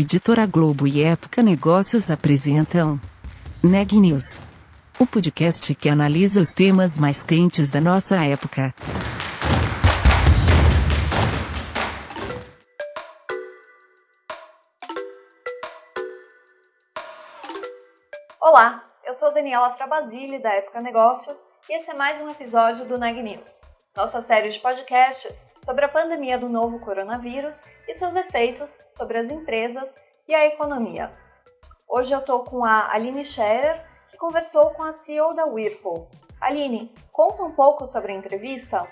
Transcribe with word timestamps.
Editora 0.00 0.46
Globo 0.46 0.86
e 0.86 1.02
Época 1.02 1.42
Negócios 1.42 2.08
apresentam 2.08 3.00
Neg 3.60 3.98
News, 3.98 4.38
o 4.96 5.04
podcast 5.04 5.74
que 5.74 5.88
analisa 5.88 6.40
os 6.40 6.52
temas 6.52 6.96
mais 6.96 7.24
quentes 7.24 7.68
da 7.68 7.80
nossa 7.80 8.14
época. 8.24 8.72
Olá, 18.40 18.84
eu 19.04 19.14
sou 19.14 19.34
Daniela 19.34 19.74
Frabasile 19.74 20.38
da 20.38 20.52
Época 20.52 20.80
Negócios 20.80 21.44
e 21.68 21.76
esse 21.76 21.90
é 21.90 21.94
mais 21.94 22.20
um 22.20 22.30
episódio 22.30 22.84
do 22.84 22.96
Neg 22.96 23.20
News, 23.20 23.60
nossa 23.96 24.22
série 24.22 24.50
de 24.50 24.60
podcasts 24.60 25.47
sobre 25.62 25.84
a 25.84 25.88
pandemia 25.88 26.38
do 26.38 26.48
novo 26.48 26.78
coronavírus 26.80 27.60
e 27.86 27.94
seus 27.94 28.14
efeitos 28.14 28.78
sobre 28.90 29.18
as 29.18 29.30
empresas 29.30 29.94
e 30.26 30.34
a 30.34 30.46
economia. 30.46 31.12
Hoje 31.88 32.12
eu 32.12 32.18
estou 32.18 32.44
com 32.44 32.64
a 32.64 32.92
Aline 32.92 33.24
Scherer, 33.24 33.82
que 34.08 34.16
conversou 34.16 34.70
com 34.70 34.82
a 34.82 34.92
CEO 34.92 35.34
da 35.34 35.46
Whirlpool. 35.46 36.08
Aline, 36.40 36.92
conta 37.10 37.42
um 37.42 37.52
pouco 37.52 37.86
sobre 37.86 38.12
a 38.12 38.14
entrevista. 38.14 38.86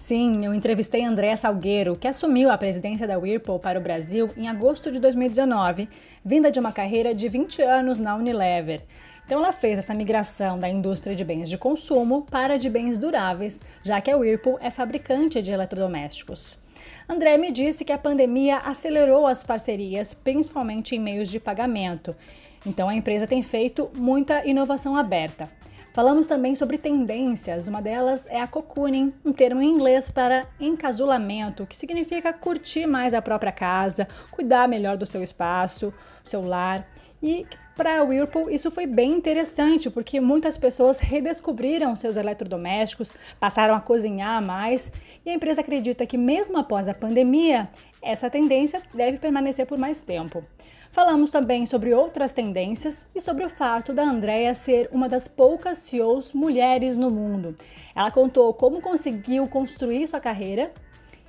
Sim, 0.00 0.46
eu 0.46 0.54
entrevistei 0.54 1.04
André 1.04 1.36
Salgueiro, 1.36 1.94
que 1.94 2.08
assumiu 2.08 2.50
a 2.50 2.56
presidência 2.56 3.06
da 3.06 3.18
Whirlpool 3.18 3.58
para 3.58 3.78
o 3.78 3.82
Brasil 3.82 4.30
em 4.34 4.48
agosto 4.48 4.90
de 4.90 4.98
2019, 4.98 5.90
vinda 6.24 6.50
de 6.50 6.58
uma 6.58 6.72
carreira 6.72 7.14
de 7.14 7.28
20 7.28 7.60
anos 7.60 7.98
na 7.98 8.16
Unilever. 8.16 8.82
Então 9.26 9.38
ela 9.38 9.52
fez 9.52 9.78
essa 9.78 9.92
migração 9.92 10.58
da 10.58 10.70
indústria 10.70 11.14
de 11.14 11.22
bens 11.22 11.50
de 11.50 11.58
consumo 11.58 12.26
para 12.30 12.56
de 12.58 12.70
bens 12.70 12.96
duráveis, 12.96 13.62
já 13.82 14.00
que 14.00 14.10
a 14.10 14.16
Whirlpool 14.16 14.58
é 14.62 14.70
fabricante 14.70 15.42
de 15.42 15.52
eletrodomésticos. 15.52 16.58
André 17.06 17.36
me 17.36 17.52
disse 17.52 17.84
que 17.84 17.92
a 17.92 17.98
pandemia 17.98 18.56
acelerou 18.56 19.26
as 19.26 19.42
parcerias, 19.42 20.14
principalmente 20.14 20.96
em 20.96 20.98
meios 20.98 21.28
de 21.28 21.38
pagamento. 21.38 22.16
Então 22.64 22.88
a 22.88 22.94
empresa 22.94 23.26
tem 23.26 23.42
feito 23.42 23.90
muita 23.94 24.46
inovação 24.46 24.96
aberta. 24.96 25.59
Falamos 26.00 26.26
também 26.26 26.54
sobre 26.54 26.78
tendências, 26.78 27.68
uma 27.68 27.82
delas 27.82 28.26
é 28.30 28.40
a 28.40 28.46
cocooning, 28.46 29.12
um 29.22 29.34
termo 29.34 29.60
em 29.60 29.68
inglês 29.68 30.08
para 30.08 30.46
encasulamento, 30.58 31.66
que 31.66 31.76
significa 31.76 32.32
curtir 32.32 32.86
mais 32.86 33.12
a 33.12 33.20
própria 33.20 33.52
casa, 33.52 34.08
cuidar 34.30 34.66
melhor 34.66 34.96
do 34.96 35.04
seu 35.04 35.22
espaço, 35.22 35.92
seu 36.24 36.40
lar. 36.40 36.88
E 37.22 37.46
para 37.76 37.98
a 37.98 38.02
Whirlpool 38.02 38.48
isso 38.48 38.70
foi 38.70 38.86
bem 38.86 39.12
interessante, 39.12 39.90
porque 39.90 40.22
muitas 40.22 40.56
pessoas 40.56 40.98
redescobriram 40.98 41.94
seus 41.94 42.16
eletrodomésticos, 42.16 43.14
passaram 43.38 43.74
a 43.74 43.80
cozinhar 43.80 44.42
mais, 44.42 44.90
e 45.26 45.28
a 45.28 45.34
empresa 45.34 45.60
acredita 45.60 46.06
que 46.06 46.16
mesmo 46.16 46.56
após 46.56 46.88
a 46.88 46.94
pandemia, 46.94 47.68
essa 48.00 48.30
tendência 48.30 48.80
deve 48.94 49.18
permanecer 49.18 49.66
por 49.66 49.76
mais 49.76 50.00
tempo. 50.00 50.42
Falamos 50.90 51.30
também 51.30 51.66
sobre 51.66 51.94
outras 51.94 52.32
tendências 52.32 53.06
e 53.14 53.20
sobre 53.20 53.44
o 53.44 53.48
fato 53.48 53.92
da 53.92 54.02
Andrea 54.02 54.52
ser 54.56 54.88
uma 54.90 55.08
das 55.08 55.28
poucas 55.28 55.78
CEOs 55.78 56.32
mulheres 56.32 56.96
no 56.96 57.08
mundo. 57.08 57.56
Ela 57.94 58.10
contou 58.10 58.52
como 58.52 58.80
conseguiu 58.80 59.46
construir 59.46 60.08
sua 60.08 60.18
carreira 60.18 60.72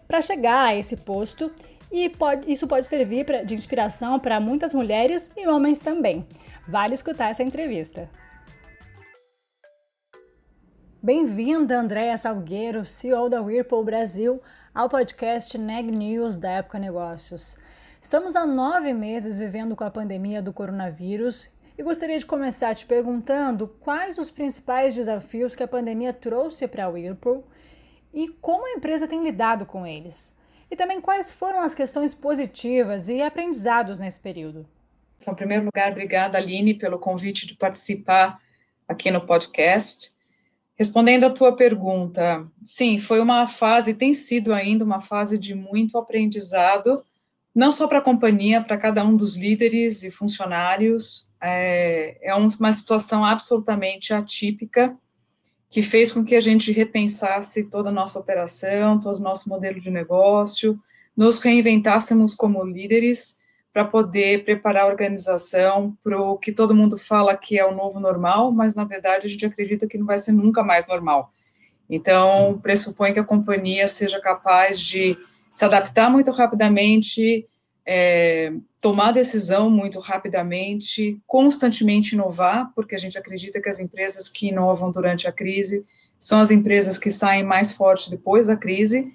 para 0.07 0.19
chegar 0.19 0.69
a 0.69 0.75
esse 0.75 0.97
posto 0.97 1.51
e 1.91 2.09
pode, 2.09 2.51
isso 2.51 2.67
pode 2.67 2.87
servir 2.87 3.23
pra, 3.23 3.43
de 3.43 3.53
inspiração 3.53 4.19
para 4.19 4.39
muitas 4.39 4.73
mulheres 4.73 5.31
e 5.37 5.47
homens 5.47 5.79
também. 5.79 6.25
Vale 6.67 6.95
escutar 6.95 7.29
essa 7.29 7.43
entrevista. 7.43 8.09
Bem-vinda, 11.03 11.79
Andréa 11.79 12.17
Salgueiro, 12.17 12.83
CEO 12.83 13.29
da 13.29 13.41
Whirlpool 13.41 13.83
Brasil, 13.83 14.41
ao 14.73 14.89
podcast 14.89 15.55
Neg 15.55 15.91
News 15.91 16.39
da 16.39 16.49
Época 16.49 16.79
Negócios. 16.79 17.57
Estamos 18.01 18.35
há 18.35 18.47
nove 18.47 18.91
meses 18.94 19.38
vivendo 19.38 19.75
com 19.75 19.84
a 19.84 19.91
pandemia 19.91 20.41
do 20.41 20.51
coronavírus 20.51 21.51
e 21.78 21.84
gostaria 21.84 22.17
de 22.17 22.25
começar 22.25 22.73
te 22.73 22.84
perguntando 22.84 23.67
quais 23.79 24.17
os 24.17 24.31
principais 24.31 24.95
desafios 24.95 25.56
que 25.56 25.62
a 25.62 25.67
pandemia 25.67 26.12
trouxe 26.12 26.67
para 26.67 26.85
a 26.85 26.89
Whirlpool 26.89 27.45
e 28.12 28.28
como 28.28 28.66
a 28.66 28.72
empresa 28.72 29.07
tem 29.07 29.23
lidado 29.23 29.67
com 29.67 29.85
eles. 29.85 30.35
E 30.69 30.75
também 30.75 31.00
quais 31.00 31.31
foram 31.31 31.62
as 31.62 31.75
questões 31.75 32.13
positivas 32.16 33.07
e 33.07 33.22
aprendizados 33.22 34.00
nesse 34.00 34.19
período. 34.19 34.68
Então, 35.19 35.33
em 35.33 35.38
primeiro 35.38 35.66
lugar, 35.66 35.91
obrigada, 35.91 36.39
Aline, 36.39 36.73
pelo 36.73 36.97
convite 36.97 37.45
de 37.45 37.53
participar 37.53 38.41
aqui 38.88 39.12
no 39.12 39.28
podcast. 39.28 40.12
Respondendo 40.75 41.25
à 41.25 41.29
tua 41.29 41.56
pergunta, 41.56 42.47
sim, 42.63 42.97
foi 42.97 43.19
uma 43.19 43.45
fase, 43.45 43.94
tem 43.94 44.12
sido 44.12 44.53
ainda 44.53 44.83
uma 44.83 45.00
fase 45.00 45.38
de 45.38 45.53
muito 45.53 46.00
aprendizado 46.00 47.06
não 47.53 47.72
só 47.72 47.88
para 47.88 48.00
a 48.00 48.03
companhia, 48.03 48.62
para 48.62 48.78
cada 48.78 49.03
um 49.03 49.16
dos 49.16 49.35
líderes 49.35 50.03
e 50.03 50.12
funcionários. 50.12 51.28
É, 51.41 52.17
é 52.22 52.35
uma 52.35 52.73
situação 52.73 53.25
absolutamente 53.25 54.13
atípica 54.13 54.97
que 55.69 55.81
fez 55.81 56.12
com 56.12 56.23
que 56.23 56.35
a 56.35 56.41
gente 56.41 56.72
repensasse 56.72 57.69
toda 57.69 57.89
a 57.89 57.94
nossa 57.94 58.19
operação, 58.19 59.00
todo 59.00 59.16
o 59.16 59.23
nosso 59.23 59.47
modelo 59.47 59.79
de 59.79 59.89
negócio, 59.89 60.78
nos 61.16 61.41
reinventássemos 61.41 62.34
como 62.34 62.63
líderes 62.63 63.38
para 63.72 63.85
poder 63.85 64.44
preparar 64.44 64.83
a 64.83 64.88
organização 64.88 65.97
para 66.03 66.19
o 66.22 66.38
que 66.38 66.51
todo 66.51 66.75
mundo 66.75 66.97
fala 66.97 67.38
que 67.38 67.57
é 67.57 67.66
o 67.66 67.73
novo 67.73 68.01
normal, 68.01 68.51
mas 68.51 68.75
na 68.75 68.83
verdade 68.83 69.25
a 69.25 69.29
gente 69.29 69.45
acredita 69.45 69.88
que 69.88 69.97
não 69.97 70.06
vai 70.06 70.19
ser 70.19 70.33
nunca 70.33 70.62
mais 70.62 70.85
normal. 70.85 71.31
Então, 71.89 72.59
pressupõe 72.62 73.13
que 73.13 73.19
a 73.19 73.23
companhia 73.23 73.88
seja 73.88 74.19
capaz 74.19 74.79
de 74.79 75.18
se 75.51 75.66
adaptar 75.66 76.09
muito 76.09 76.31
rapidamente, 76.31 77.45
é, 77.85 78.53
tomar 78.79 79.12
decisão 79.12 79.69
muito 79.69 80.00
rapidamente, 80.00 81.19
constantemente 81.28 82.16
inovar, 82.16 82.72
porque 82.73 82.95
a 82.95 82.97
gente 82.97 83.17
acredita 83.17 83.62
que 83.62 83.69
as 83.69 83.79
empresas 83.79 84.29
que 84.29 84.47
inovam 84.47 84.91
durante 84.91 85.28
a 85.28 85.31
crise 85.31 85.85
são 86.17 86.39
as 86.39 86.51
empresas 86.51 86.97
que 86.97 87.12
saem 87.12 87.44
mais 87.44 87.73
fortes 87.73 88.07
depois 88.07 88.47
da 88.47 88.56
crise. 88.56 89.13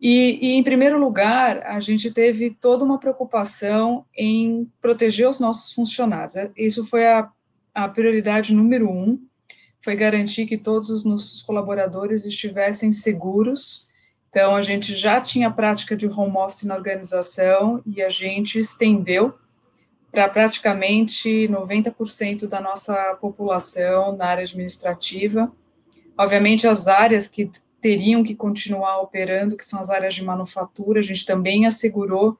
E, 0.00 0.38
e, 0.42 0.52
em 0.52 0.62
primeiro 0.62 0.98
lugar, 0.98 1.62
a 1.64 1.80
gente 1.80 2.10
teve 2.10 2.50
toda 2.50 2.84
uma 2.84 2.98
preocupação 2.98 4.04
em 4.14 4.70
proteger 4.82 5.28
os 5.28 5.40
nossos 5.40 5.72
funcionários. 5.72 6.34
Isso 6.56 6.84
foi 6.84 7.06
a, 7.06 7.30
a 7.72 7.88
prioridade 7.88 8.52
número 8.52 8.90
um, 8.90 9.18
foi 9.80 9.94
garantir 9.94 10.46
que 10.46 10.58
todos 10.58 10.90
os 10.90 11.04
nossos 11.04 11.40
colaboradores 11.40 12.26
estivessem 12.26 12.92
seguros 12.92 13.86
então, 14.34 14.56
a 14.56 14.62
gente 14.62 14.96
já 14.96 15.20
tinha 15.20 15.48
prática 15.48 15.96
de 15.96 16.08
home 16.08 16.36
office 16.38 16.64
na 16.64 16.74
organização 16.74 17.80
e 17.86 18.02
a 18.02 18.08
gente 18.08 18.58
estendeu 18.58 19.32
para 20.10 20.28
praticamente 20.28 21.46
90% 21.48 22.48
da 22.48 22.60
nossa 22.60 23.16
população 23.20 24.16
na 24.16 24.26
área 24.26 24.42
administrativa. 24.42 25.52
Obviamente, 26.18 26.66
as 26.66 26.88
áreas 26.88 27.28
que 27.28 27.48
teriam 27.80 28.24
que 28.24 28.34
continuar 28.34 28.98
operando, 29.02 29.56
que 29.56 29.64
são 29.64 29.78
as 29.78 29.88
áreas 29.88 30.14
de 30.16 30.24
manufatura, 30.24 30.98
a 30.98 31.04
gente 31.04 31.24
também 31.24 31.64
assegurou 31.64 32.36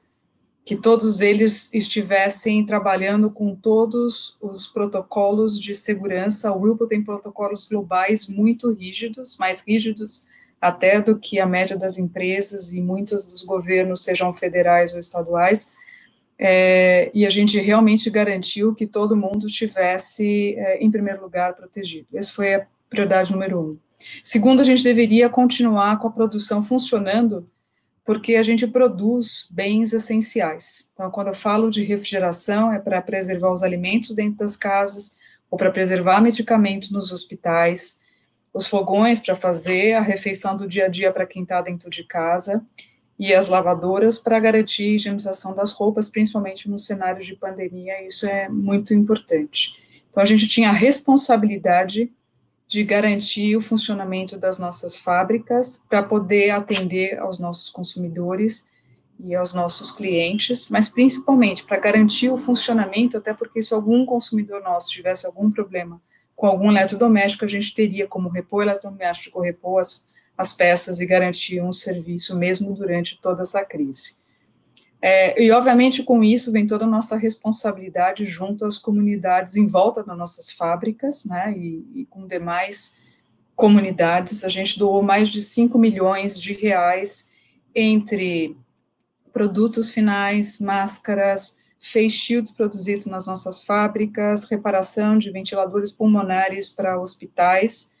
que 0.65 0.75
todos 0.75 1.21
eles 1.21 1.73
estivessem 1.73 2.65
trabalhando 2.65 3.31
com 3.31 3.55
todos 3.55 4.35
os 4.41 4.67
protocolos 4.67 5.57
de 5.57 5.73
segurança. 5.73 6.51
O 6.51 6.59
Whirlpool 6.59 6.89
tem 6.89 7.01
protocolos 7.01 7.63
globais 7.63 8.27
muito 8.27 8.73
rígidos, 8.73 9.37
mais 9.37 9.61
rígidos 9.61 10.27
até 10.59 11.01
do 11.01 11.17
que 11.17 11.39
a 11.39 11.45
média 11.45 11.77
das 11.77 11.97
empresas 11.97 12.73
e 12.73 12.81
muitos 12.81 13.25
dos 13.25 13.43
governos, 13.43 14.03
sejam 14.03 14.33
federais 14.33 14.93
ou 14.93 14.99
estaduais, 14.99 15.73
é, 16.37 17.09
e 17.13 17.25
a 17.25 17.29
gente 17.29 17.59
realmente 17.59 18.09
garantiu 18.09 18.75
que 18.75 18.85
todo 18.85 19.15
mundo 19.15 19.47
estivesse, 19.47 20.55
é, 20.57 20.83
em 20.83 20.91
primeiro 20.91 21.21
lugar, 21.21 21.55
protegido. 21.55 22.07
Essa 22.13 22.33
foi 22.33 22.55
a 22.55 22.67
prioridade 22.89 23.31
número 23.31 23.59
um. 23.59 23.77
Segundo, 24.23 24.59
a 24.59 24.63
gente 24.63 24.83
deveria 24.83 25.29
continuar 25.29 25.97
com 25.99 26.07
a 26.07 26.11
produção 26.11 26.63
funcionando, 26.63 27.49
porque 28.03 28.35
a 28.35 28.43
gente 28.43 28.67
produz 28.67 29.47
bens 29.49 29.93
essenciais. 29.93 30.91
Então, 30.93 31.09
quando 31.09 31.27
eu 31.27 31.33
falo 31.33 31.71
de 31.71 31.83
refrigeração, 31.83 32.71
é 32.71 32.79
para 32.79 33.01
preservar 33.01 33.51
os 33.51 33.63
alimentos 33.63 34.13
dentro 34.13 34.37
das 34.37 34.55
casas, 34.55 35.15
ou 35.49 35.57
para 35.57 35.71
preservar 35.71 36.21
medicamentos 36.21 36.91
nos 36.91 37.11
hospitais, 37.11 38.01
os 38.55 38.67
fogões 38.67 39.19
para 39.19 39.35
fazer 39.35 39.93
a 39.93 40.01
refeição 40.01 40.55
do 40.55 40.65
dia 40.65 40.85
a 40.85 40.87
dia 40.87 41.11
para 41.11 41.25
quem 41.25 41.43
está 41.43 41.61
dentro 41.61 41.89
de 41.89 42.05
casa 42.05 42.65
e 43.19 43.33
as 43.33 43.49
lavadoras 43.49 44.17
para 44.17 44.39
garantir 44.39 44.83
a 44.83 44.95
higienização 44.95 45.53
das 45.53 45.73
roupas, 45.73 46.09
principalmente 46.09 46.69
no 46.69 46.79
cenário 46.79 47.21
de 47.21 47.35
pandemia, 47.35 48.01
isso 48.05 48.25
é 48.25 48.47
muito 48.47 48.93
importante. 48.93 49.73
Então, 50.09 50.23
a 50.23 50.25
gente 50.25 50.47
tinha 50.47 50.69
a 50.69 50.73
responsabilidade 50.73 52.09
de 52.65 52.83
garantir 52.83 53.57
o 53.57 53.61
funcionamento 53.61 54.37
das 54.37 54.57
nossas 54.57 54.95
fábricas 54.95 55.83
para 55.89 56.01
poder 56.01 56.51
atender 56.51 57.19
aos 57.19 57.37
nossos 57.37 57.69
consumidores 57.69 58.69
e 59.19 59.35
aos 59.35 59.53
nossos 59.53 59.91
clientes, 59.91 60.69
mas 60.69 60.87
principalmente 60.87 61.63
para 61.65 61.77
garantir 61.77 62.29
o 62.29 62.37
funcionamento, 62.37 63.17
até 63.17 63.33
porque 63.33 63.61
se 63.61 63.73
algum 63.73 64.05
consumidor 64.05 64.63
nosso 64.63 64.89
tivesse 64.89 65.25
algum 65.25 65.51
problema 65.51 66.01
com 66.35 66.47
algum 66.47 66.69
eletrodoméstico, 66.69 67.45
a 67.45 67.47
gente 67.47 67.73
teria 67.73 68.07
como 68.07 68.29
repor 68.29 68.63
eletrodoméstico, 68.63 69.41
repor 69.41 69.79
as, 69.79 70.05
as 70.37 70.53
peças 70.53 70.99
e 70.99 71.05
garantir 71.05 71.61
um 71.61 71.71
serviço 71.71 72.37
mesmo 72.37 72.73
durante 72.73 73.19
toda 73.21 73.43
essa 73.43 73.63
crise. 73.63 74.17
É, 75.01 75.39
e, 75.41 75.51
obviamente, 75.51 76.03
com 76.03 76.23
isso 76.23 76.51
vem 76.51 76.65
toda 76.65 76.83
a 76.83 76.87
nossa 76.87 77.15
responsabilidade 77.15 78.25
junto 78.25 78.65
às 78.65 78.77
comunidades 78.77 79.55
em 79.55 79.67
volta 79.67 80.03
das 80.03 80.17
nossas 80.17 80.51
fábricas, 80.51 81.25
né, 81.25 81.53
e, 81.55 81.85
e 81.93 82.05
com 82.07 82.25
demais 82.25 83.03
comunidades. 83.55 84.43
A 84.43 84.49
gente 84.49 84.79
doou 84.79 85.03
mais 85.03 85.29
de 85.29 85.41
5 85.41 85.77
milhões 85.77 86.39
de 86.39 86.53
reais 86.53 87.29
entre 87.73 88.57
produtos 89.31 89.91
finais, 89.91 90.59
máscaras, 90.59 91.59
face 91.85 92.09
shields 92.09 92.51
produzidos 92.51 93.05
nas 93.05 93.27
nossas 93.27 93.63
fábricas, 93.63 94.45
reparação 94.45 95.19
de 95.19 95.29
ventiladores 95.29 95.91
pulmonares 95.91 96.67
para 96.67 96.99
hospitais. 96.99 97.93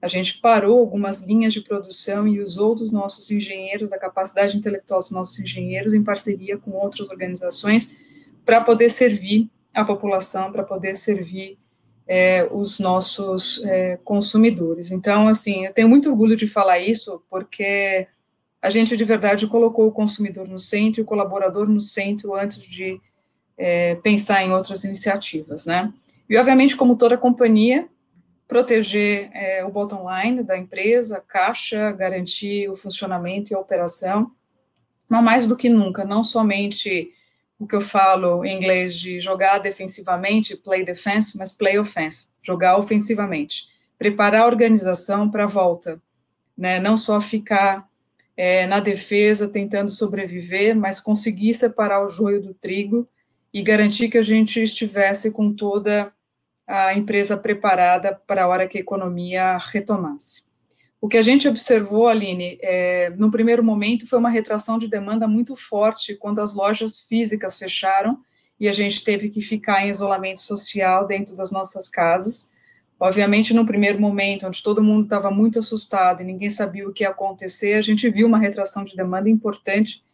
A 0.00 0.06
gente 0.06 0.40
parou 0.40 0.78
algumas 0.78 1.22
linhas 1.22 1.52
de 1.52 1.60
produção 1.60 2.26
e 2.28 2.40
usou 2.40 2.74
dos 2.74 2.92
nossos 2.92 3.30
engenheiros, 3.32 3.90
da 3.90 3.98
capacidade 3.98 4.56
intelectual 4.56 5.00
dos 5.00 5.10
nossos 5.10 5.40
engenheiros, 5.40 5.92
em 5.92 6.04
parceria 6.04 6.56
com 6.56 6.70
outras 6.70 7.10
organizações, 7.10 8.00
para 8.44 8.60
poder 8.60 8.90
servir 8.90 9.50
a 9.74 9.84
população, 9.84 10.52
para 10.52 10.62
poder 10.62 10.94
servir 10.94 11.56
é, 12.06 12.48
os 12.50 12.78
nossos 12.78 13.60
é, 13.64 13.98
consumidores. 14.04 14.92
Então, 14.92 15.26
assim, 15.26 15.66
eu 15.66 15.72
tenho 15.72 15.88
muito 15.88 16.08
orgulho 16.08 16.36
de 16.36 16.46
falar 16.46 16.78
isso, 16.78 17.22
porque 17.28 18.06
a 18.60 18.70
gente 18.70 18.96
de 18.96 19.04
verdade 19.04 19.48
colocou 19.48 19.88
o 19.88 19.92
consumidor 19.92 20.46
no 20.46 20.58
centro 20.58 21.02
o 21.02 21.04
colaborador 21.04 21.68
no 21.68 21.80
centro 21.80 22.36
antes 22.36 22.62
de 22.62 23.00
é, 23.56 23.94
pensar 23.96 24.42
em 24.42 24.52
outras 24.52 24.84
iniciativas, 24.84 25.66
né? 25.66 25.92
E, 26.28 26.36
obviamente, 26.36 26.76
como 26.76 26.96
toda 26.96 27.16
companhia, 27.16 27.88
proteger 28.48 29.30
é, 29.32 29.64
o 29.64 29.70
bottom 29.70 30.06
line 30.08 30.42
da 30.42 30.56
empresa, 30.56 31.22
caixa, 31.26 31.92
garantir 31.92 32.68
o 32.68 32.76
funcionamento 32.76 33.52
e 33.52 33.54
a 33.54 33.58
operação, 33.58 34.30
mas 35.08 35.24
mais 35.24 35.46
do 35.46 35.56
que 35.56 35.68
nunca, 35.68 36.04
não 36.04 36.22
somente 36.22 37.12
o 37.58 37.66
que 37.66 37.76
eu 37.76 37.80
falo 37.80 38.44
em 38.44 38.56
inglês 38.56 38.94
de 38.94 39.20
jogar 39.20 39.58
defensivamente, 39.58 40.56
play 40.56 40.84
defense, 40.84 41.38
mas 41.38 41.52
play 41.52 41.78
offense, 41.78 42.28
jogar 42.42 42.76
ofensivamente, 42.76 43.68
preparar 43.98 44.42
a 44.42 44.46
organização 44.46 45.30
para 45.30 45.44
a 45.44 45.46
volta, 45.46 46.02
né? 46.56 46.80
Não 46.80 46.96
só 46.96 47.20
ficar 47.20 47.88
é, 48.36 48.66
na 48.66 48.80
defesa 48.80 49.46
tentando 49.46 49.90
sobreviver, 49.90 50.74
mas 50.74 50.98
conseguir 50.98 51.54
separar 51.54 52.04
o 52.04 52.08
joio 52.08 52.42
do 52.42 52.52
trigo 52.52 53.08
e 53.52 53.62
garantir 53.62 54.08
que 54.08 54.18
a 54.18 54.22
gente 54.22 54.62
estivesse 54.62 55.30
com 55.30 55.52
toda 55.52 56.12
a 56.66 56.94
empresa 56.94 57.36
preparada 57.36 58.18
para 58.26 58.44
a 58.44 58.48
hora 58.48 58.66
que 58.66 58.78
a 58.78 58.80
economia 58.80 59.58
retomasse. 59.58 60.44
O 61.00 61.08
que 61.08 61.18
a 61.18 61.22
gente 61.22 61.48
observou, 61.48 62.06
Aline, 62.06 62.58
é, 62.62 63.10
no 63.16 63.30
primeiro 63.30 63.62
momento 63.62 64.08
foi 64.08 64.18
uma 64.18 64.30
retração 64.30 64.78
de 64.78 64.86
demanda 64.86 65.26
muito 65.26 65.56
forte 65.56 66.14
quando 66.14 66.40
as 66.40 66.54
lojas 66.54 67.00
físicas 67.00 67.58
fecharam 67.58 68.20
e 68.58 68.68
a 68.68 68.72
gente 68.72 69.02
teve 69.02 69.28
que 69.28 69.40
ficar 69.40 69.84
em 69.84 69.90
isolamento 69.90 70.40
social 70.40 71.04
dentro 71.04 71.34
das 71.34 71.50
nossas 71.50 71.88
casas. 71.88 72.52
Obviamente, 73.00 73.52
no 73.52 73.66
primeiro 73.66 74.00
momento, 74.00 74.46
onde 74.46 74.62
todo 74.62 74.80
mundo 74.80 75.02
estava 75.02 75.28
muito 75.28 75.58
assustado 75.58 76.22
e 76.22 76.24
ninguém 76.24 76.48
sabia 76.48 76.88
o 76.88 76.92
que 76.92 77.02
ia 77.02 77.10
acontecer, 77.10 77.74
a 77.74 77.80
gente 77.80 78.08
viu 78.08 78.28
uma 78.28 78.38
retração 78.38 78.84
de 78.84 78.94
demanda 78.94 79.28
importante 79.28 80.04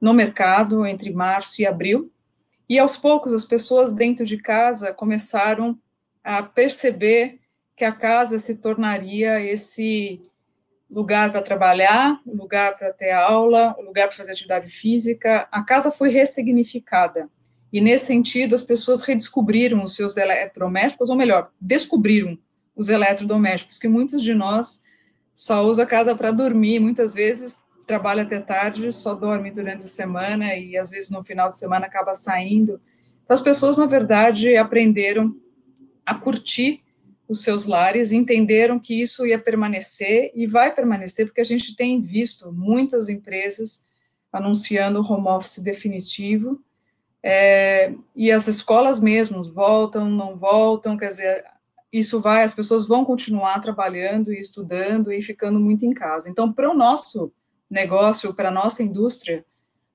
no 0.00 0.14
mercado 0.14 0.86
entre 0.86 1.12
março 1.12 1.60
e 1.60 1.66
abril. 1.66 2.10
E 2.68 2.78
aos 2.78 2.96
poucos, 2.96 3.32
as 3.32 3.44
pessoas 3.44 3.92
dentro 3.92 4.26
de 4.26 4.36
casa 4.36 4.92
começaram 4.92 5.78
a 6.22 6.42
perceber 6.42 7.40
que 7.74 7.84
a 7.84 7.92
casa 7.92 8.38
se 8.38 8.56
tornaria 8.56 9.40
esse 9.40 10.20
lugar 10.90 11.30
para 11.30 11.40
trabalhar, 11.42 12.20
lugar 12.26 12.76
para 12.76 12.92
ter 12.92 13.12
aula, 13.12 13.76
lugar 13.78 14.08
para 14.08 14.16
fazer 14.16 14.32
atividade 14.32 14.70
física. 14.70 15.48
A 15.50 15.62
casa 15.62 15.90
foi 15.90 16.10
ressignificada. 16.10 17.28
E 17.72 17.80
nesse 17.80 18.06
sentido, 18.06 18.54
as 18.54 18.62
pessoas 18.62 19.02
redescobriram 19.02 19.82
os 19.82 19.94
seus 19.94 20.16
eletrodomésticos, 20.16 21.10
ou 21.10 21.16
melhor, 21.16 21.50
descobriram 21.60 22.38
os 22.74 22.88
eletrodomésticos, 22.88 23.78
que 23.78 23.88
muitos 23.88 24.22
de 24.22 24.34
nós 24.34 24.82
só 25.34 25.64
usam 25.64 25.84
a 25.84 25.86
casa 25.86 26.14
para 26.14 26.30
dormir, 26.30 26.80
muitas 26.80 27.14
vezes 27.14 27.62
trabalha 27.88 28.22
até 28.22 28.38
tarde, 28.38 28.92
só 28.92 29.14
dorme 29.14 29.50
durante 29.50 29.84
a 29.84 29.86
semana 29.86 30.54
e 30.54 30.76
às 30.76 30.90
vezes 30.90 31.10
no 31.10 31.24
final 31.24 31.48
de 31.48 31.56
semana 31.56 31.86
acaba 31.86 32.12
saindo. 32.12 32.78
Então, 33.24 33.34
as 33.34 33.40
pessoas, 33.40 33.78
na 33.78 33.86
verdade, 33.86 34.56
aprenderam 34.56 35.34
a 36.04 36.14
curtir 36.14 36.82
os 37.26 37.42
seus 37.42 37.64
lares, 37.64 38.12
entenderam 38.12 38.78
que 38.78 39.00
isso 39.00 39.26
ia 39.26 39.38
permanecer 39.38 40.30
e 40.34 40.46
vai 40.46 40.74
permanecer, 40.74 41.26
porque 41.26 41.40
a 41.40 41.44
gente 41.44 41.74
tem 41.74 42.00
visto 42.00 42.52
muitas 42.52 43.08
empresas 43.08 43.88
anunciando 44.30 45.00
o 45.00 45.12
home 45.12 45.28
office 45.28 45.58
definitivo, 45.58 46.62
é, 47.22 47.92
e 48.14 48.30
as 48.30 48.46
escolas 48.46 49.00
mesmo 49.00 49.42
voltam, 49.42 50.08
não 50.08 50.36
voltam, 50.36 50.96
quer 50.96 51.08
dizer, 51.08 51.44
isso 51.92 52.20
vai, 52.20 52.44
as 52.44 52.54
pessoas 52.54 52.86
vão 52.86 53.04
continuar 53.04 53.60
trabalhando 53.60 54.32
e 54.32 54.40
estudando 54.40 55.10
e 55.10 55.20
ficando 55.20 55.58
muito 55.58 55.84
em 55.84 55.92
casa. 55.92 56.28
Então, 56.28 56.52
para 56.52 56.70
o 56.70 56.74
nosso 56.74 57.32
negócio, 57.70 58.34
para 58.34 58.48
a 58.48 58.52
nossa 58.52 58.82
indústria, 58.82 59.44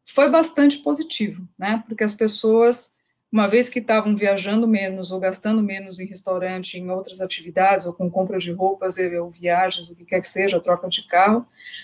foi 0.05 0.29
bastante 0.29 0.77
positivo, 0.79 1.47
né? 1.57 1.83
Porque 1.87 2.03
as 2.03 2.13
pessoas 2.13 2.93
uma 3.33 3.47
vez 3.47 3.67
que 3.67 3.79
estavam 3.79 4.15
viajando 4.15 4.67
menos 4.67 5.11
ou 5.11 5.19
gastando 5.19 5.63
menos 5.63 5.99
em 5.99 6.05
restaurante, 6.05 6.77
em 6.77 6.91
outras 6.91 7.19
atividades, 7.19 7.87
ou 7.87 7.91
com 7.91 8.07
compra 8.07 8.37
de 8.37 8.51
roupas, 8.51 8.97
ou 9.19 9.27
viagens, 9.27 9.89
o 9.89 9.95
que 9.95 10.05
quer 10.05 10.21
que 10.21 10.27
seja, 10.27 10.59
troca 10.59 10.87
de 10.87 11.07
carro, 11.07 11.41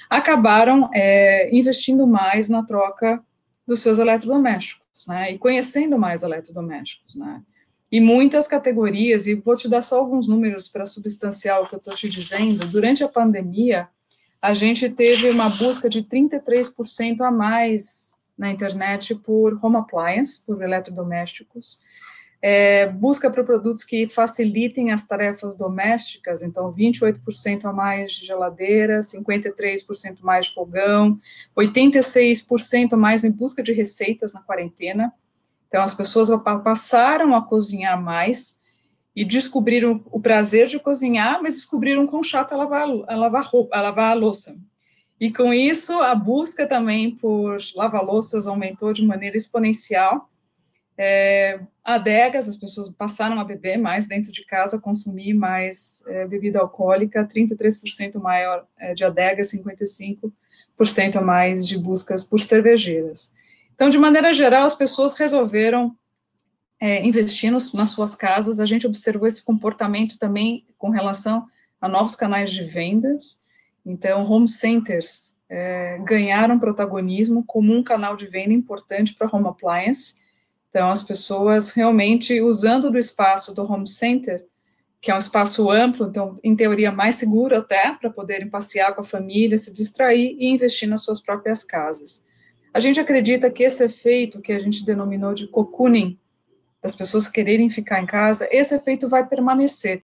acabaram 0.07 0.87
é, 0.93 1.49
investindo 1.51 2.05
mais 2.05 2.49
na 2.49 2.63
troca 2.63 3.19
dos 3.65 3.79
seus 3.79 3.97
eletrodomésticos, 3.97 5.07
né, 5.07 5.31
e 5.31 5.39
conhecendo 5.39 5.97
mais 5.97 6.21
eletrodomésticos, 6.21 7.15
né, 7.15 7.41
e 7.91 7.99
muitas 7.99 8.47
categorias, 8.47 9.25
e 9.25 9.33
vou 9.33 9.55
te 9.55 9.67
dar 9.67 9.81
só 9.81 9.97
alguns 9.97 10.27
números 10.27 10.67
para 10.67 10.85
substanciar 10.85 11.63
o 11.63 11.67
que 11.67 11.73
eu 11.73 11.79
estou 11.79 11.95
te 11.95 12.07
dizendo, 12.07 12.67
durante 12.67 13.03
a 13.03 13.09
pandemia, 13.09 13.89
a 14.41 14.53
gente 14.53 14.89
teve 14.89 15.29
uma 15.29 15.49
busca 15.49 15.89
de 15.89 16.03
33% 16.03 17.21
a 17.21 17.31
mais 17.31 18.13
na 18.37 18.49
internet 18.49 19.13
por 19.15 19.59
home 19.61 19.75
appliance, 19.75 20.45
por 20.45 20.61
eletrodomésticos, 20.61 21.81
é, 22.41 22.87
busca 22.87 23.29
por 23.29 23.43
produtos 23.43 23.83
que 23.83 24.07
facilitem 24.07 24.91
as 24.91 25.05
tarefas 25.05 25.57
domésticas, 25.57 26.41
então 26.41 26.71
28% 26.71 27.65
a 27.65 27.73
mais 27.73 28.13
de 28.13 28.25
geladeira, 28.25 29.01
53% 29.01 30.19
mais 30.21 30.45
de 30.45 30.53
fogão, 30.53 31.19
86% 31.57 32.95
mais 32.95 33.25
em 33.25 33.31
busca 33.31 33.61
de 33.61 33.73
receitas 33.73 34.33
na 34.33 34.41
quarentena. 34.41 35.13
Então 35.67 35.83
as 35.83 35.93
pessoas 35.93 36.29
passaram 36.63 37.35
a 37.35 37.41
cozinhar 37.41 38.01
mais 38.01 38.59
e 39.19 39.25
descobriram 39.25 40.01
o 40.13 40.17
prazer 40.17 40.67
de 40.67 40.79
cozinhar, 40.79 41.43
mas 41.43 41.55
descobriram 41.55 42.07
quão 42.07 42.23
chato 42.23 42.55
lavar, 42.55 42.87
a 43.05 43.15
lavar, 43.17 43.43
roupa, 43.43 43.75
a 43.75 43.81
lavar 43.81 44.11
a 44.11 44.13
louça. 44.13 44.57
E 45.19 45.29
com 45.29 45.53
isso, 45.53 45.91
a 45.99 46.15
busca 46.15 46.65
também 46.65 47.11
por 47.11 47.57
lava-louças 47.75 48.47
aumentou 48.47 48.93
de 48.93 49.05
maneira 49.05 49.35
exponencial. 49.35 50.29
É, 50.97 51.59
adegas, 51.83 52.47
as 52.47 52.55
pessoas 52.55 52.87
passaram 52.87 53.37
a 53.41 53.43
beber 53.43 53.75
mais 53.75 54.07
dentro 54.07 54.31
de 54.31 54.45
casa, 54.45 54.79
consumir 54.79 55.33
mais 55.33 56.01
é, 56.07 56.25
bebida 56.25 56.61
alcoólica, 56.61 57.27
33% 57.27 58.21
maior 58.21 58.65
é, 58.77 58.93
de 58.93 59.03
adegas, 59.03 59.51
55% 59.51 60.31
a 61.17 61.21
mais 61.21 61.67
de 61.67 61.77
buscas 61.77 62.23
por 62.23 62.39
cervejeiras. 62.39 63.33
Então, 63.75 63.89
de 63.89 63.97
maneira 63.97 64.33
geral, 64.33 64.63
as 64.63 64.75
pessoas 64.75 65.17
resolveram 65.17 65.93
é, 66.79 67.05
investir 67.05 67.51
nos, 67.51 67.73
nas 67.73 67.89
suas 67.89 68.15
casas. 68.15 68.59
A 68.59 68.65
gente 68.65 68.87
observou 68.87 69.27
esse 69.27 69.43
comportamento 69.43 70.17
também 70.17 70.65
com 70.77 70.89
relação 70.89 71.43
a 71.81 71.87
novos 71.87 72.15
canais 72.15 72.51
de 72.51 72.63
vendas. 72.63 73.41
Então, 73.85 74.21
home 74.21 74.47
centers 74.47 75.35
é, 75.49 75.97
ganharam 76.03 76.59
protagonismo 76.59 77.43
como 77.45 77.73
um 77.73 77.83
canal 77.83 78.15
de 78.15 78.25
venda 78.25 78.53
importante 78.53 79.15
para 79.15 79.29
home 79.31 79.47
appliance. 79.47 80.21
Então, 80.69 80.91
as 80.91 81.03
pessoas 81.03 81.71
realmente 81.71 82.39
usando 82.41 82.91
do 82.91 82.97
espaço 82.97 83.53
do 83.53 83.63
home 83.63 83.87
center, 83.87 84.45
que 85.01 85.09
é 85.09 85.15
um 85.15 85.17
espaço 85.17 85.69
amplo, 85.71 86.07
então, 86.07 86.37
em 86.43 86.55
teoria, 86.55 86.91
mais 86.91 87.15
seguro 87.15 87.57
até, 87.57 87.93
para 87.93 88.09
poderem 88.09 88.49
passear 88.49 88.93
com 88.93 89.01
a 89.01 89.03
família, 89.03 89.57
se 89.57 89.73
distrair 89.73 90.35
e 90.37 90.47
investir 90.47 90.87
nas 90.87 91.01
suas 91.01 91.21
próprias 91.21 91.63
casas. 91.63 92.27
A 92.73 92.79
gente 92.79 92.99
acredita 92.99 93.49
que 93.49 93.63
esse 93.63 93.83
efeito 93.83 94.41
que 94.41 94.51
a 94.51 94.59
gente 94.59 94.85
denominou 94.85 95.33
de 95.33 95.47
cocooning, 95.47 96.19
das 96.81 96.95
pessoas 96.95 97.27
quererem 97.27 97.69
ficar 97.69 98.01
em 98.01 98.05
casa, 98.05 98.47
esse 98.51 98.75
efeito 98.75 99.07
vai 99.07 99.25
permanecer. 99.25 100.03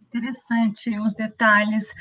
Interessante 0.00 0.98
os 1.00 1.14
detalhes 1.14 1.92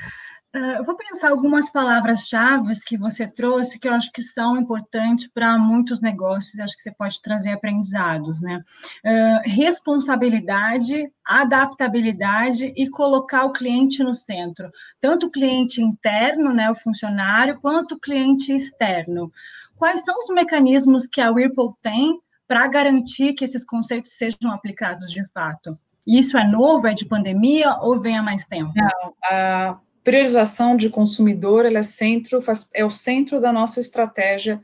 Uh, 0.55 0.77
eu 0.77 0.84
vou 0.84 0.96
pensar 0.96 1.32
algumas 1.32 1.72
palavras-chave 1.72 2.72
que 2.86 2.96
você 2.96 3.25
trouxe 3.25 3.79
que 3.79 3.88
eu 3.88 3.93
acho 3.93 4.12
que 4.12 4.22
são 4.22 4.55
importantes 4.55 5.27
para 5.27 5.58
muitos 5.58 6.00
negócios, 6.00 6.60
acho 6.60 6.75
que 6.75 6.82
você 6.84 6.91
pode 6.91 7.20
trazer 7.24 7.53
aprendizados, 7.53 8.39
né? 8.39 8.63
Uh, 9.03 9.50
responsabilidade, 9.50 11.12
adaptabilidade 11.25 12.72
e 12.77 12.88
colocar 12.88 13.46
o 13.46 13.51
cliente 13.51 14.03
no 14.03 14.13
centro, 14.13 14.70
tanto 15.01 15.25
o 15.25 15.32
cliente 15.32 15.82
interno, 15.82 16.53
né, 16.53 16.70
o 16.70 16.75
funcionário, 16.75 17.60
quanto 17.60 17.96
o 17.96 18.00
cliente 18.00 18.53
externo. 18.53 19.32
quais 19.75 20.01
são 20.05 20.15
os 20.20 20.27
mecanismos 20.29 21.08
que 21.08 21.20
a 21.20 21.32
Whirlpool 21.32 21.75
tem 21.82 22.22
para 22.54 22.68
garantir 22.68 23.34
que 23.34 23.44
esses 23.44 23.66
conceitos 23.66 24.12
sejam 24.12 24.52
aplicados 24.52 25.10
de 25.12 25.26
fato? 25.34 25.76
Isso 26.06 26.38
é 26.38 26.46
novo, 26.46 26.86
é 26.86 26.94
de 26.94 27.04
pandemia 27.04 27.78
ou 27.82 28.00
vem 28.00 28.16
há 28.16 28.22
mais 28.22 28.46
tempo? 28.46 28.72
Não, 28.76 29.14
a 29.24 29.80
priorização 30.04 30.78
de 30.78 30.88
consumidor 30.88 31.66
é, 31.66 31.82
centro, 31.82 32.44
faz, 32.44 32.70
é 32.72 32.86
o 32.86 32.92
centro 32.92 33.42
da 33.42 33.52
nossa 33.52 33.80
estratégia 33.80 34.62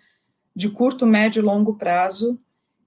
de 0.56 0.70
curto, 0.70 1.04
médio 1.04 1.40
e 1.40 1.44
longo 1.44 1.78
prazo, 1.78 2.40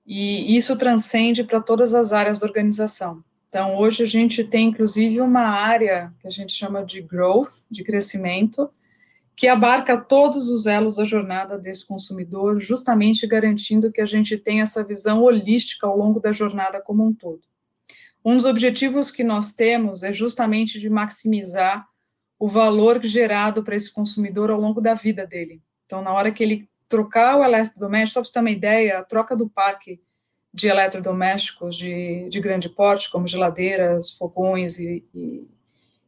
e 0.06 0.56
isso 0.56 0.76
transcende 0.76 1.42
para 1.42 1.60
todas 1.60 1.94
as 1.94 2.12
áreas 2.12 2.38
da 2.38 2.46
organização. 2.46 3.24
Então, 3.48 3.76
hoje 3.76 4.04
a 4.04 4.06
gente 4.06 4.44
tem, 4.44 4.68
inclusive, 4.68 5.20
uma 5.20 5.48
área 5.48 6.12
que 6.20 6.28
a 6.28 6.30
gente 6.30 6.52
chama 6.52 6.84
de 6.84 7.02
growth, 7.02 7.66
de 7.68 7.82
crescimento, 7.82 8.70
que 9.34 9.48
abarca 9.48 9.96
todos 9.96 10.48
os 10.50 10.66
elos 10.66 10.96
da 10.96 11.04
jornada 11.04 11.58
desse 11.58 11.86
consumidor, 11.86 12.60
justamente 12.60 13.26
garantindo 13.26 13.90
que 13.90 14.00
a 14.00 14.06
gente 14.06 14.36
tenha 14.36 14.62
essa 14.62 14.84
visão 14.84 15.22
holística 15.22 15.86
ao 15.86 15.96
longo 15.96 16.20
da 16.20 16.32
jornada 16.32 16.80
como 16.80 17.04
um 17.04 17.14
todo. 17.14 17.40
Um 18.24 18.36
dos 18.36 18.44
objetivos 18.44 19.10
que 19.10 19.24
nós 19.24 19.54
temos 19.54 20.02
é 20.02 20.12
justamente 20.12 20.78
de 20.78 20.88
maximizar 20.88 21.86
o 22.38 22.48
valor 22.48 23.02
gerado 23.04 23.62
para 23.62 23.74
esse 23.74 23.92
consumidor 23.92 24.50
ao 24.50 24.60
longo 24.60 24.80
da 24.80 24.94
vida 24.94 25.26
dele. 25.26 25.62
Então, 25.86 26.02
na 26.02 26.12
hora 26.12 26.30
que 26.30 26.42
ele 26.42 26.68
trocar 26.88 27.38
o 27.38 27.44
eletrodoméstico, 27.44 28.14
só 28.14 28.20
para 28.20 28.26
você 28.26 28.32
ter 28.32 28.40
uma 28.40 28.50
ideia, 28.50 28.98
a 28.98 29.04
troca 29.04 29.34
do 29.34 29.48
parque 29.48 30.00
de 30.52 30.68
eletrodomésticos 30.68 31.76
de, 31.76 32.28
de 32.28 32.40
grande 32.40 32.68
porte, 32.68 33.10
como 33.10 33.26
geladeiras, 33.26 34.12
fogões 34.12 34.78
e, 34.78 35.04
e, 35.14 35.48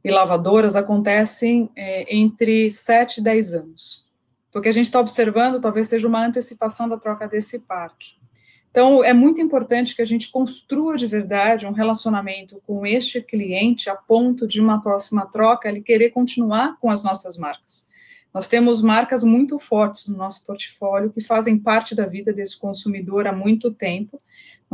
e 0.05 0.11
lavadoras, 0.11 0.77
acontecem 0.77 1.71
é, 1.75 2.15
entre 2.15 2.71
7 2.71 3.19
e 3.19 3.25
10 3.25 3.55
anos. 3.55 4.09
Então, 4.49 4.61
o 4.61 4.63
que 4.63 4.69
a 4.69 4.73
gente 4.73 4.87
está 4.87 5.01
observando 5.01 5.61
talvez 5.61 5.89
seja 5.89 6.07
uma 6.07 6.25
antecipação 6.25 6.89
da 6.89 6.99
troca 6.99 7.27
desse 7.27 7.61
parque. 7.61 8.23
Então, 8.71 9.05
é 9.05 9.13
muito 9.13 9.41
importante 9.41 9.95
que 9.95 10.03
a 10.03 10.05
gente 10.05 10.31
construa 10.31 10.97
de 10.97 11.07
verdade 11.07 11.65
um 11.65 11.73
relacionamento 11.73 12.61
com 12.67 12.85
este 12.85 13.23
cliente 13.23 13.89
a 13.89 13.95
ponto 13.95 14.49
de 14.49 14.61
uma 14.61 14.83
próxima 14.83 15.27
troca 15.27 15.69
ele 15.69 15.81
querer 15.81 16.11
continuar 16.11 16.77
com 16.81 16.91
as 16.91 17.03
nossas 17.05 17.39
marcas. 17.39 17.89
Nós 18.35 18.49
temos 18.49 18.83
marcas 18.83 19.23
muito 19.23 19.61
fortes 19.61 20.09
no 20.09 20.17
nosso 20.17 20.45
portfólio 20.45 21.13
que 21.13 21.21
fazem 21.21 21.57
parte 21.57 21.95
da 21.95 22.05
vida 22.05 22.33
desse 22.33 22.59
consumidor 22.59 23.29
há 23.29 23.33
muito 23.33 23.71
tempo. 23.71 24.19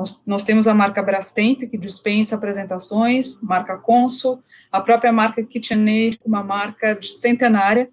Nós, 0.00 0.22
nós 0.24 0.44
temos 0.44 0.66
a 0.66 0.72
marca 0.72 1.02
Brastemp, 1.02 1.68
que 1.68 1.76
dispensa 1.76 2.34
apresentações, 2.34 3.38
marca 3.42 3.76
Consul, 3.76 4.40
a 4.72 4.80
própria 4.80 5.12
marca 5.12 5.42
KitchenAid, 5.42 6.18
uma 6.24 6.42
marca 6.42 6.98
centenária, 7.02 7.90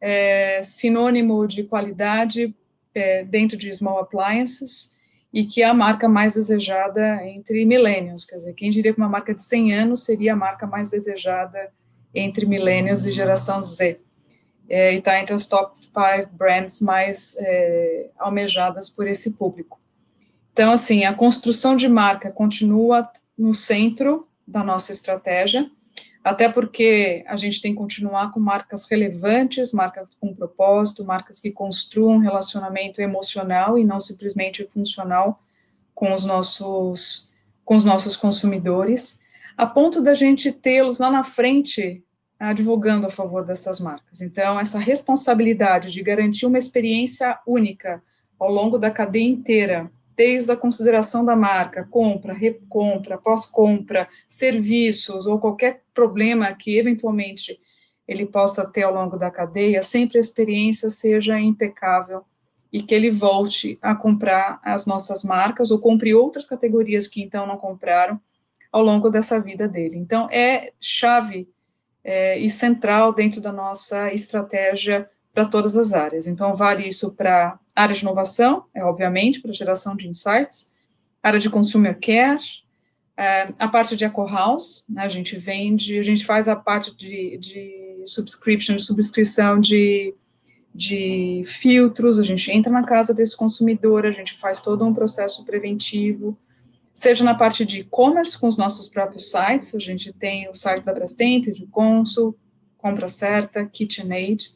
é, 0.00 0.62
sinônimo 0.62 1.46
de 1.46 1.64
qualidade 1.64 2.56
é, 2.94 3.22
dentro 3.22 3.58
de 3.58 3.70
small 3.70 3.98
appliances, 3.98 4.96
e 5.30 5.44
que 5.44 5.62
é 5.62 5.66
a 5.66 5.74
marca 5.74 6.08
mais 6.08 6.32
desejada 6.32 7.22
entre 7.26 7.66
millennials, 7.66 8.24
quer 8.24 8.36
dizer, 8.36 8.54
quem 8.54 8.70
diria 8.70 8.94
que 8.94 8.98
uma 8.98 9.08
marca 9.08 9.34
de 9.34 9.42
100 9.42 9.74
anos 9.74 10.04
seria 10.04 10.32
a 10.32 10.36
marca 10.36 10.66
mais 10.66 10.88
desejada 10.88 11.70
entre 12.14 12.46
millennials 12.46 13.04
e 13.04 13.12
geração 13.12 13.60
Z. 13.60 14.00
É, 14.70 14.94
e 14.94 14.98
está 14.98 15.20
entre 15.20 15.34
as 15.34 15.46
top 15.46 15.76
5 15.78 15.94
brands 16.32 16.80
mais 16.80 17.36
é, 17.38 18.08
almejadas 18.18 18.88
por 18.88 19.06
esse 19.06 19.32
público. 19.32 19.78
Então, 20.56 20.72
assim, 20.72 21.04
a 21.04 21.12
construção 21.12 21.76
de 21.76 21.86
marca 21.86 22.30
continua 22.30 23.06
no 23.36 23.52
centro 23.52 24.26
da 24.48 24.64
nossa 24.64 24.90
estratégia, 24.90 25.70
até 26.24 26.48
porque 26.48 27.22
a 27.28 27.36
gente 27.36 27.60
tem 27.60 27.72
que 27.72 27.78
continuar 27.78 28.32
com 28.32 28.40
marcas 28.40 28.88
relevantes, 28.88 29.70
marcas 29.70 30.08
com 30.18 30.34
propósito, 30.34 31.04
marcas 31.04 31.40
que 31.40 31.50
construam 31.50 32.16
um 32.16 32.20
relacionamento 32.20 33.02
emocional 33.02 33.76
e 33.76 33.84
não 33.84 34.00
simplesmente 34.00 34.66
funcional 34.66 35.42
com 35.94 36.14
os 36.14 36.24
nossos, 36.24 37.28
com 37.62 37.76
os 37.76 37.84
nossos 37.84 38.16
consumidores, 38.16 39.20
a 39.58 39.66
ponto 39.66 40.00
da 40.00 40.14
gente 40.14 40.50
tê-los 40.50 41.00
lá 41.00 41.10
na 41.10 41.22
frente 41.22 42.02
advogando 42.40 43.06
a 43.06 43.10
favor 43.10 43.44
dessas 43.44 43.78
marcas. 43.78 44.22
Então, 44.22 44.58
essa 44.58 44.78
responsabilidade 44.78 45.92
de 45.92 46.02
garantir 46.02 46.46
uma 46.46 46.56
experiência 46.56 47.38
única 47.46 48.02
ao 48.38 48.50
longo 48.50 48.78
da 48.78 48.90
cadeia 48.90 49.28
inteira 49.28 49.92
desde 50.16 50.50
a 50.50 50.56
consideração 50.56 51.24
da 51.24 51.36
marca, 51.36 51.86
compra, 51.90 52.32
recompra, 52.32 53.18
pós-compra, 53.18 54.08
serviços 54.26 55.26
ou 55.26 55.38
qualquer 55.38 55.82
problema 55.92 56.52
que 56.54 56.78
eventualmente 56.78 57.60
ele 58.08 58.24
possa 58.24 58.66
ter 58.66 58.84
ao 58.84 58.94
longo 58.94 59.18
da 59.18 59.30
cadeia, 59.30 59.82
sempre 59.82 60.16
a 60.16 60.20
experiência 60.20 60.88
seja 60.88 61.38
impecável 61.38 62.24
e 62.72 62.82
que 62.82 62.94
ele 62.94 63.10
volte 63.10 63.78
a 63.82 63.94
comprar 63.94 64.60
as 64.62 64.86
nossas 64.86 65.24
marcas 65.24 65.70
ou 65.70 65.78
compre 65.78 66.14
outras 66.14 66.46
categorias 66.46 67.06
que 67.06 67.22
então 67.22 67.46
não 67.46 67.56
compraram 67.56 68.20
ao 68.72 68.82
longo 68.82 69.10
dessa 69.10 69.40
vida 69.40 69.68
dele. 69.68 69.96
Então, 69.96 70.28
é 70.30 70.72
chave 70.80 71.48
é, 72.04 72.38
e 72.38 72.48
central 72.48 73.12
dentro 73.12 73.40
da 73.40 73.52
nossa 73.52 74.12
estratégia 74.12 75.08
para 75.32 75.44
todas 75.44 75.76
as 75.76 75.92
áreas. 75.92 76.26
Então, 76.26 76.54
vale 76.54 76.86
isso 76.86 77.12
para 77.14 77.58
área 77.76 77.94
de 77.94 78.00
inovação, 78.00 78.64
é 78.74 78.82
obviamente, 78.82 79.40
para 79.40 79.52
geração 79.52 79.94
de 79.94 80.08
insights, 80.08 80.72
área 81.22 81.38
de 81.38 81.50
consumer 81.50 81.98
care, 82.00 82.42
é, 83.16 83.52
a 83.58 83.68
parte 83.68 83.94
de 83.94 84.04
eco-house, 84.04 84.84
né, 84.88 85.02
a 85.02 85.08
gente 85.08 85.36
vende, 85.36 85.98
a 85.98 86.02
gente 86.02 86.24
faz 86.24 86.48
a 86.48 86.56
parte 86.56 86.94
de, 86.96 87.38
de 87.38 88.02
subscription, 88.06 88.78
subscrição 88.78 89.58
de, 89.58 90.14
de 90.74 91.42
filtros, 91.44 92.18
a 92.18 92.22
gente 92.22 92.50
entra 92.50 92.70
na 92.70 92.84
casa 92.84 93.14
desse 93.14 93.36
consumidor, 93.36 94.06
a 94.06 94.10
gente 94.10 94.34
faz 94.34 94.60
todo 94.60 94.84
um 94.84 94.92
processo 94.92 95.44
preventivo, 95.44 96.38
seja 96.92 97.24
na 97.24 97.34
parte 97.34 97.64
de 97.64 97.80
e-commerce 97.80 98.38
com 98.38 98.46
os 98.46 98.56
nossos 98.56 98.88
próprios 98.88 99.30
sites, 99.30 99.74
a 99.74 99.78
gente 99.78 100.12
tem 100.12 100.48
o 100.48 100.54
site 100.54 100.84
da 100.84 100.92
Brastemp, 100.92 101.46
de 101.46 101.66
Consul, 101.66 102.36
Compra 102.78 103.08
Certa, 103.08 103.66
KitchenAid, 103.66 104.52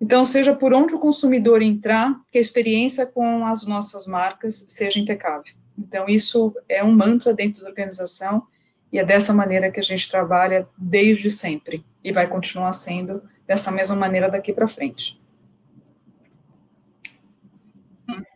então, 0.00 0.24
seja 0.24 0.54
por 0.54 0.72
onde 0.72 0.94
o 0.94 0.98
consumidor 0.98 1.60
entrar, 1.60 2.18
que 2.32 2.38
a 2.38 2.40
experiência 2.40 3.04
com 3.04 3.44
as 3.44 3.66
nossas 3.66 4.06
marcas 4.06 4.64
seja 4.68 4.98
impecável. 4.98 5.52
Então, 5.78 6.08
isso 6.08 6.54
é 6.68 6.82
um 6.82 6.92
mantra 6.92 7.34
dentro 7.34 7.62
da 7.62 7.68
organização 7.68 8.42
e 8.90 8.98
é 8.98 9.04
dessa 9.04 9.32
maneira 9.34 9.70
que 9.70 9.78
a 9.78 9.82
gente 9.82 10.10
trabalha 10.10 10.66
desde 10.76 11.28
sempre 11.28 11.84
e 12.02 12.12
vai 12.12 12.26
continuar 12.26 12.72
sendo 12.72 13.22
dessa 13.46 13.70
mesma 13.70 13.94
maneira 13.94 14.30
daqui 14.30 14.54
para 14.54 14.66
frente. 14.66 15.19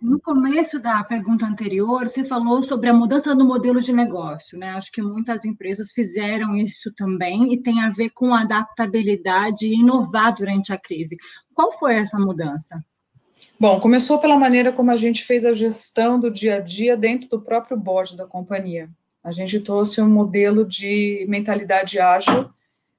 No 0.04 0.20
começo 0.20 0.78
da 0.78 1.02
pergunta 1.02 1.46
anterior, 1.46 2.06
você 2.06 2.26
falou 2.26 2.62
sobre 2.62 2.90
a 2.90 2.92
mudança 2.92 3.34
do 3.34 3.42
modelo 3.42 3.80
de 3.80 3.90
negócio, 3.90 4.58
né? 4.58 4.68
Acho 4.73 4.92
que 4.92 5.00
muitas 5.00 5.46
empresas 5.46 5.92
fizeram 5.92 6.54
isso 6.54 6.92
também 6.94 7.54
e 7.54 7.62
tem 7.62 7.80
a 7.80 7.88
ver 7.88 8.11
com 8.11 8.34
adaptabilidade 8.34 9.64
e 9.64 9.76
inovar 9.76 10.34
durante 10.34 10.75
a 10.75 10.78
crise. 10.78 11.16
Qual 11.54 11.73
foi 11.78 11.94
essa 11.94 12.18
mudança? 12.18 12.84
Bom, 13.58 13.80
começou 13.80 14.18
pela 14.18 14.38
maneira 14.38 14.70
como 14.70 14.90
a 14.90 14.96
gente 14.99 15.25
fez 15.25 15.42
a 15.42 15.54
gestão 15.54 16.20
do 16.20 16.30
dia 16.30 16.56
a 16.56 16.61
dia 16.61 16.99
dentro 16.99 17.30
do 17.30 17.40
próprio 17.40 17.75
board 17.75 18.14
da 18.14 18.26
companhia. 18.26 18.90
A 19.23 19.32
gente 19.32 19.58
trouxe 19.58 20.02
um 20.02 20.11
modelo 20.11 20.66
de 20.66 21.25
mentalidade 21.30 21.99
ágil, 21.99 22.50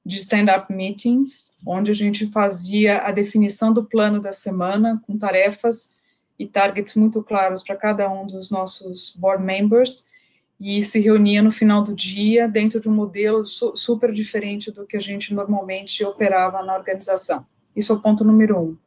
de 0.03 0.17
stand-up 0.17 0.73
meetings, 0.73 1.55
onde 1.67 1.91
a 1.91 1.95
gente 1.95 2.25
fazia 2.25 3.03
a 3.03 3.11
definição 3.11 3.71
do 3.71 3.85
plano 3.85 4.19
da 4.19 4.31
semana 4.31 4.99
com 5.05 5.15
tarefas 5.19 5.94
e 6.37 6.45
targets 6.45 6.95
muito 6.95 7.23
claros 7.23 7.63
para 7.63 7.75
cada 7.75 8.11
um 8.11 8.25
dos 8.25 8.51
nossos 8.51 9.15
board 9.15 9.43
members 9.43 10.05
e 10.59 10.81
se 10.83 10.99
reunia 10.99 11.41
no 11.41 11.51
final 11.51 11.83
do 11.83 11.93
dia 11.93 12.47
dentro 12.47 12.79
de 12.79 12.87
um 12.87 12.93
modelo 12.93 13.43
su 13.43 13.75
super 13.75 14.11
diferente 14.11 14.71
do 14.71 14.85
que 14.85 14.95
a 14.95 15.01
gente 15.01 15.33
normalmente 15.33 16.03
operava 16.03 16.63
na 16.63 16.75
organização. 16.75 17.45
Isso 17.75 17.91
é 17.91 17.95
o 17.95 17.99
ponto 17.99 18.23
número 18.23 18.59
um. 18.59 18.77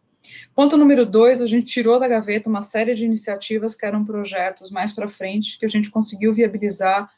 Ponto 0.54 0.76
número 0.76 1.06
dois, 1.06 1.40
a 1.40 1.46
gente 1.46 1.70
tirou 1.70 1.98
da 1.98 2.08
gaveta 2.08 2.48
uma 2.48 2.62
série 2.62 2.94
de 2.94 3.04
iniciativas 3.04 3.74
que 3.74 3.86
eram 3.86 4.04
projetos 4.04 4.70
mais 4.70 4.92
para 4.92 5.08
frente, 5.08 5.58
que 5.58 5.64
a 5.64 5.68
gente 5.68 5.90
conseguiu 5.90 6.32
viabilizar 6.32 7.10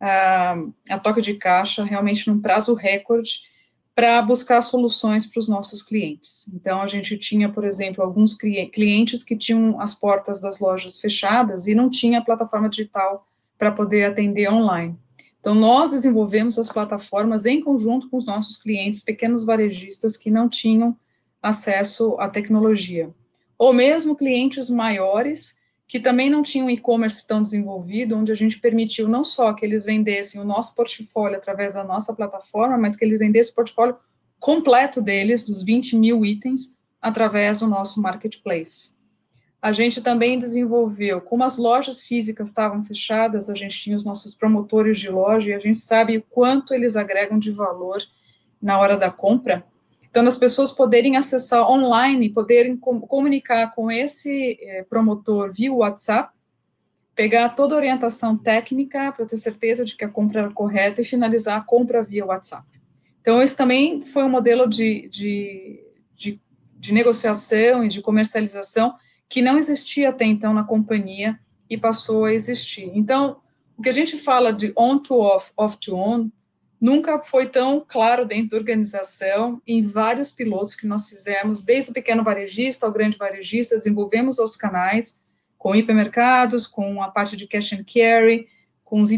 uh, 0.00 0.72
a 0.88 0.98
toca 0.98 1.20
de 1.20 1.34
caixa 1.34 1.84
realmente 1.84 2.28
num 2.28 2.40
prazo 2.40 2.74
recorde 2.74 3.53
para 3.94 4.20
buscar 4.22 4.60
soluções 4.60 5.24
para 5.24 5.38
os 5.38 5.48
nossos 5.48 5.82
clientes. 5.82 6.52
Então, 6.52 6.82
a 6.82 6.86
gente 6.86 7.16
tinha, 7.16 7.48
por 7.48 7.64
exemplo, 7.64 8.02
alguns 8.02 8.34
clientes 8.34 9.22
que 9.22 9.36
tinham 9.36 9.80
as 9.80 9.94
portas 9.94 10.40
das 10.40 10.58
lojas 10.58 10.98
fechadas 10.98 11.66
e 11.66 11.74
não 11.74 11.88
tinha 11.88 12.24
plataforma 12.24 12.68
digital 12.68 13.26
para 13.56 13.70
poder 13.70 14.04
atender 14.04 14.50
online. 14.50 14.98
Então, 15.38 15.54
nós 15.54 15.90
desenvolvemos 15.90 16.58
as 16.58 16.70
plataformas 16.70 17.46
em 17.46 17.60
conjunto 17.60 18.08
com 18.08 18.16
os 18.16 18.26
nossos 18.26 18.56
clientes, 18.56 19.02
pequenos 19.02 19.44
varejistas 19.44 20.16
que 20.16 20.30
não 20.30 20.48
tinham 20.48 20.96
acesso 21.40 22.16
à 22.18 22.28
tecnologia. 22.28 23.14
Ou 23.56 23.72
mesmo 23.72 24.16
clientes 24.16 24.68
maiores 24.68 25.60
que 25.86 26.00
também 26.00 26.30
não 26.30 26.42
tinham 26.42 26.70
e-commerce 26.70 27.26
tão 27.26 27.42
desenvolvido, 27.42 28.16
onde 28.16 28.32
a 28.32 28.34
gente 28.34 28.58
permitiu 28.58 29.08
não 29.08 29.22
só 29.22 29.52
que 29.52 29.64
eles 29.64 29.84
vendessem 29.84 30.40
o 30.40 30.44
nosso 30.44 30.74
portfólio 30.74 31.36
através 31.36 31.74
da 31.74 31.84
nossa 31.84 32.14
plataforma, 32.14 32.78
mas 32.78 32.96
que 32.96 33.04
eles 33.04 33.18
vendessem 33.18 33.52
o 33.52 33.56
portfólio 33.56 33.96
completo 34.40 35.00
deles, 35.00 35.42
dos 35.42 35.62
20 35.62 35.96
mil 35.96 36.24
itens, 36.24 36.76
através 37.00 37.60
do 37.60 37.66
nosso 37.66 38.00
marketplace. 38.00 38.94
a 39.60 39.72
gente 39.72 40.02
também 40.02 40.38
desenvolveu, 40.38 41.22
como 41.22 41.42
as 41.42 41.56
lojas 41.56 42.02
físicas 42.02 42.50
estavam 42.50 42.84
fechadas, 42.84 43.48
a 43.48 43.54
gente 43.54 43.78
tinha 43.78 43.96
os 43.96 44.04
nossos 44.04 44.34
promotores 44.34 44.98
de 44.98 45.08
loja 45.08 45.50
e 45.50 45.54
a 45.54 45.58
gente 45.58 45.78
sabe 45.78 46.18
o 46.18 46.22
quanto 46.22 46.74
eles 46.74 46.96
agregam 46.96 47.38
de 47.38 47.50
valor 47.50 48.02
na 48.60 48.78
hora 48.78 48.96
da 48.96 49.10
compra. 49.10 49.64
Então, 50.14 50.28
as 50.28 50.38
pessoas 50.38 50.70
poderem 50.70 51.16
acessar 51.16 51.68
online, 51.68 52.30
poderem 52.30 52.76
com, 52.76 53.00
comunicar 53.00 53.74
com 53.74 53.90
esse 53.90 54.56
é, 54.60 54.84
promotor 54.84 55.52
via 55.52 55.72
WhatsApp, 55.72 56.32
pegar 57.16 57.48
toda 57.48 57.74
a 57.74 57.78
orientação 57.78 58.38
técnica 58.38 59.10
para 59.10 59.26
ter 59.26 59.36
certeza 59.36 59.84
de 59.84 59.96
que 59.96 60.04
a 60.04 60.08
compra 60.08 60.42
era 60.42 60.50
correta 60.52 61.00
e 61.00 61.04
finalizar 61.04 61.58
a 61.58 61.60
compra 61.60 62.00
via 62.00 62.24
WhatsApp. 62.24 62.64
Então, 63.20 63.42
esse 63.42 63.56
também 63.56 64.06
foi 64.06 64.22
um 64.22 64.28
modelo 64.28 64.68
de, 64.68 65.08
de, 65.08 65.84
de, 66.14 66.40
de 66.76 66.94
negociação 66.94 67.84
e 67.84 67.88
de 67.88 68.00
comercialização 68.00 68.94
que 69.28 69.42
não 69.42 69.58
existia 69.58 70.10
até 70.10 70.24
então 70.24 70.54
na 70.54 70.62
companhia 70.62 71.36
e 71.68 71.76
passou 71.76 72.26
a 72.26 72.32
existir. 72.32 72.88
Então, 72.94 73.38
o 73.76 73.82
que 73.82 73.88
a 73.88 73.92
gente 73.92 74.16
fala 74.16 74.52
de 74.52 74.72
on 74.76 74.96
to 74.96 75.18
off, 75.18 75.50
off 75.56 75.76
to 75.80 75.96
on, 75.96 76.30
nunca 76.80 77.20
foi 77.22 77.46
tão 77.46 77.84
claro 77.86 78.24
dentro 78.24 78.50
da 78.50 78.56
organização, 78.56 79.60
em 79.66 79.82
vários 79.82 80.30
pilotos 80.30 80.74
que 80.74 80.86
nós 80.86 81.08
fizemos, 81.08 81.62
desde 81.62 81.90
o 81.90 81.94
pequeno 81.94 82.22
varejista 82.22 82.86
ao 82.86 82.92
grande 82.92 83.16
varejista, 83.16 83.76
desenvolvemos 83.76 84.38
os 84.38 84.56
canais 84.56 85.22
com 85.56 85.74
hipermercados, 85.74 86.66
com 86.66 87.02
a 87.02 87.08
parte 87.08 87.36
de 87.36 87.46
cash 87.46 87.72
and 87.72 87.84
carry, 87.84 88.48
com, 88.84 89.00
os 89.00 89.10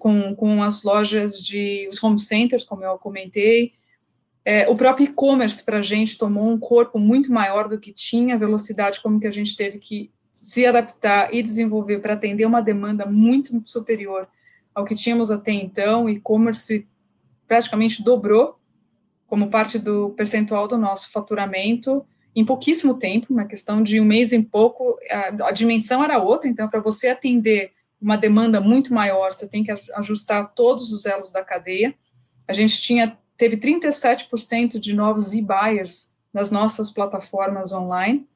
com, 0.00 0.34
com 0.34 0.62
as 0.62 0.82
lojas 0.82 1.40
de, 1.40 1.86
os 1.88 2.02
home 2.02 2.18
centers, 2.18 2.64
como 2.64 2.82
eu 2.82 2.98
comentei, 2.98 3.72
é, 4.44 4.68
o 4.68 4.74
próprio 4.74 5.04
e-commerce 5.04 5.64
para 5.64 5.78
a 5.78 5.82
gente 5.82 6.18
tomou 6.18 6.50
um 6.50 6.58
corpo 6.58 6.98
muito 6.98 7.32
maior 7.32 7.68
do 7.68 7.78
que 7.78 7.92
tinha, 7.92 8.34
a 8.34 8.38
velocidade 8.38 9.00
como 9.00 9.20
que 9.20 9.26
a 9.26 9.30
gente 9.30 9.56
teve 9.56 9.78
que 9.78 10.10
se 10.32 10.66
adaptar 10.66 11.32
e 11.32 11.42
desenvolver 11.42 12.00
para 12.00 12.14
atender 12.14 12.44
uma 12.44 12.60
demanda 12.60 13.06
muito 13.06 13.62
superior 13.64 14.28
ao 14.74 14.84
que 14.84 14.94
tínhamos 14.94 15.30
até 15.30 15.52
então. 15.52 16.08
E-commerce 16.08 16.86
praticamente 17.52 18.02
dobrou 18.02 18.58
como 19.26 19.50
parte 19.50 19.78
do 19.78 20.08
percentual 20.16 20.66
do 20.66 20.78
nosso 20.78 21.12
faturamento 21.12 22.02
em 22.34 22.46
pouquíssimo 22.46 22.94
tempo, 22.94 23.26
uma 23.28 23.44
questão 23.44 23.82
de 23.82 24.00
um 24.00 24.06
mês 24.06 24.32
em 24.32 24.42
pouco, 24.42 24.96
a, 25.10 25.48
a 25.48 25.52
dimensão 25.52 26.02
era 26.02 26.16
outra, 26.16 26.48
então 26.48 26.66
para 26.66 26.80
você 26.80 27.08
atender 27.08 27.72
uma 28.00 28.16
demanda 28.16 28.58
muito 28.58 28.94
maior, 28.94 29.30
você 29.30 29.46
tem 29.46 29.62
que 29.62 29.70
ajustar 29.70 30.54
todos 30.54 30.92
os 30.92 31.04
elos 31.04 31.30
da 31.30 31.44
cadeia. 31.44 31.94
A 32.48 32.54
gente 32.54 32.80
tinha 32.80 33.18
teve 33.36 33.58
37% 33.58 34.78
de 34.78 34.94
novos 34.94 35.34
e-buyers 35.34 36.14
nas 36.32 36.50
nossas 36.50 36.90
plataformas 36.90 37.70
online. 37.70 38.26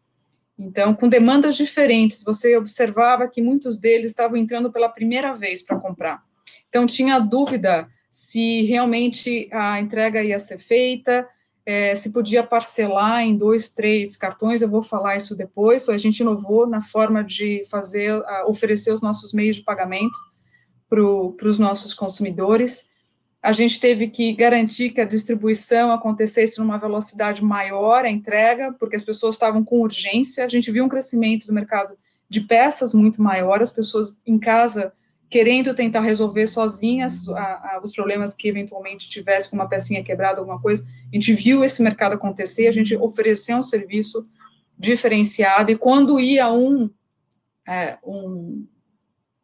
Então, 0.58 0.94
com 0.94 1.08
demandas 1.08 1.56
diferentes, 1.56 2.22
você 2.22 2.54
observava 2.54 3.26
que 3.28 3.40
muitos 3.40 3.78
deles 3.78 4.10
estavam 4.10 4.36
entrando 4.36 4.70
pela 4.70 4.90
primeira 4.90 5.32
vez 5.32 5.62
para 5.62 5.80
comprar. 5.80 6.22
Então, 6.68 6.86
tinha 6.86 7.18
dúvida 7.18 7.88
se 8.18 8.62
realmente 8.62 9.48
a 9.52 9.78
entrega 9.80 10.22
ia 10.22 10.38
ser 10.38 10.58
feita, 10.58 11.28
é, 11.66 11.94
se 11.96 12.10
podia 12.10 12.42
parcelar 12.42 13.22
em 13.22 13.36
dois, 13.36 13.74
três 13.74 14.16
cartões, 14.16 14.62
eu 14.62 14.68
vou 14.70 14.82
falar 14.82 15.16
isso 15.16 15.36
depois. 15.36 15.88
A 15.88 15.98
gente 15.98 16.20
inovou 16.20 16.66
na 16.66 16.80
forma 16.80 17.22
de 17.22 17.62
fazer, 17.68 18.22
oferecer 18.46 18.92
os 18.92 19.02
nossos 19.02 19.32
meios 19.32 19.56
de 19.56 19.62
pagamento 19.62 20.18
para 20.88 21.48
os 21.48 21.58
nossos 21.58 21.92
consumidores 21.92 22.88
a 23.46 23.52
gente 23.52 23.78
teve 23.78 24.08
que 24.08 24.32
garantir 24.32 24.90
que 24.90 25.00
a 25.00 25.04
distribuição 25.04 25.92
acontecesse 25.92 26.58
numa 26.58 26.78
velocidade 26.78 27.44
maior, 27.44 28.04
a 28.04 28.10
entrega, 28.10 28.72
porque 28.72 28.96
as 28.96 29.04
pessoas 29.04 29.36
estavam 29.36 29.62
com 29.62 29.82
urgência. 29.82 30.44
A 30.44 30.48
gente 30.48 30.68
viu 30.72 30.84
um 30.84 30.88
crescimento 30.88 31.46
do 31.46 31.52
mercado 31.52 31.96
de 32.28 32.40
peças 32.40 32.92
muito 32.92 33.22
maior, 33.22 33.62
as 33.62 33.70
pessoas 33.70 34.18
em 34.26 34.36
casa 34.36 34.92
querendo 35.28 35.74
tentar 35.74 36.00
resolver 36.02 36.46
sozinhas 36.46 37.28
a, 37.28 37.40
a, 37.40 37.80
os 37.82 37.92
problemas 37.92 38.32
que 38.32 38.48
eventualmente 38.48 39.08
tivesse 39.08 39.50
com 39.50 39.56
uma 39.56 39.68
pecinha 39.68 40.02
quebrada, 40.02 40.38
alguma 40.38 40.60
coisa. 40.60 40.84
A 41.12 41.14
gente 41.14 41.32
viu 41.32 41.64
esse 41.64 41.82
mercado 41.82 42.14
acontecer, 42.14 42.68
a 42.68 42.72
gente 42.72 42.96
ofereceu 42.96 43.56
um 43.56 43.62
serviço 43.62 44.24
diferenciado, 44.78 45.72
e 45.72 45.76
quando 45.76 46.20
ia 46.20 46.50
um, 46.52 46.90
é, 47.66 47.98
um, 48.04 48.66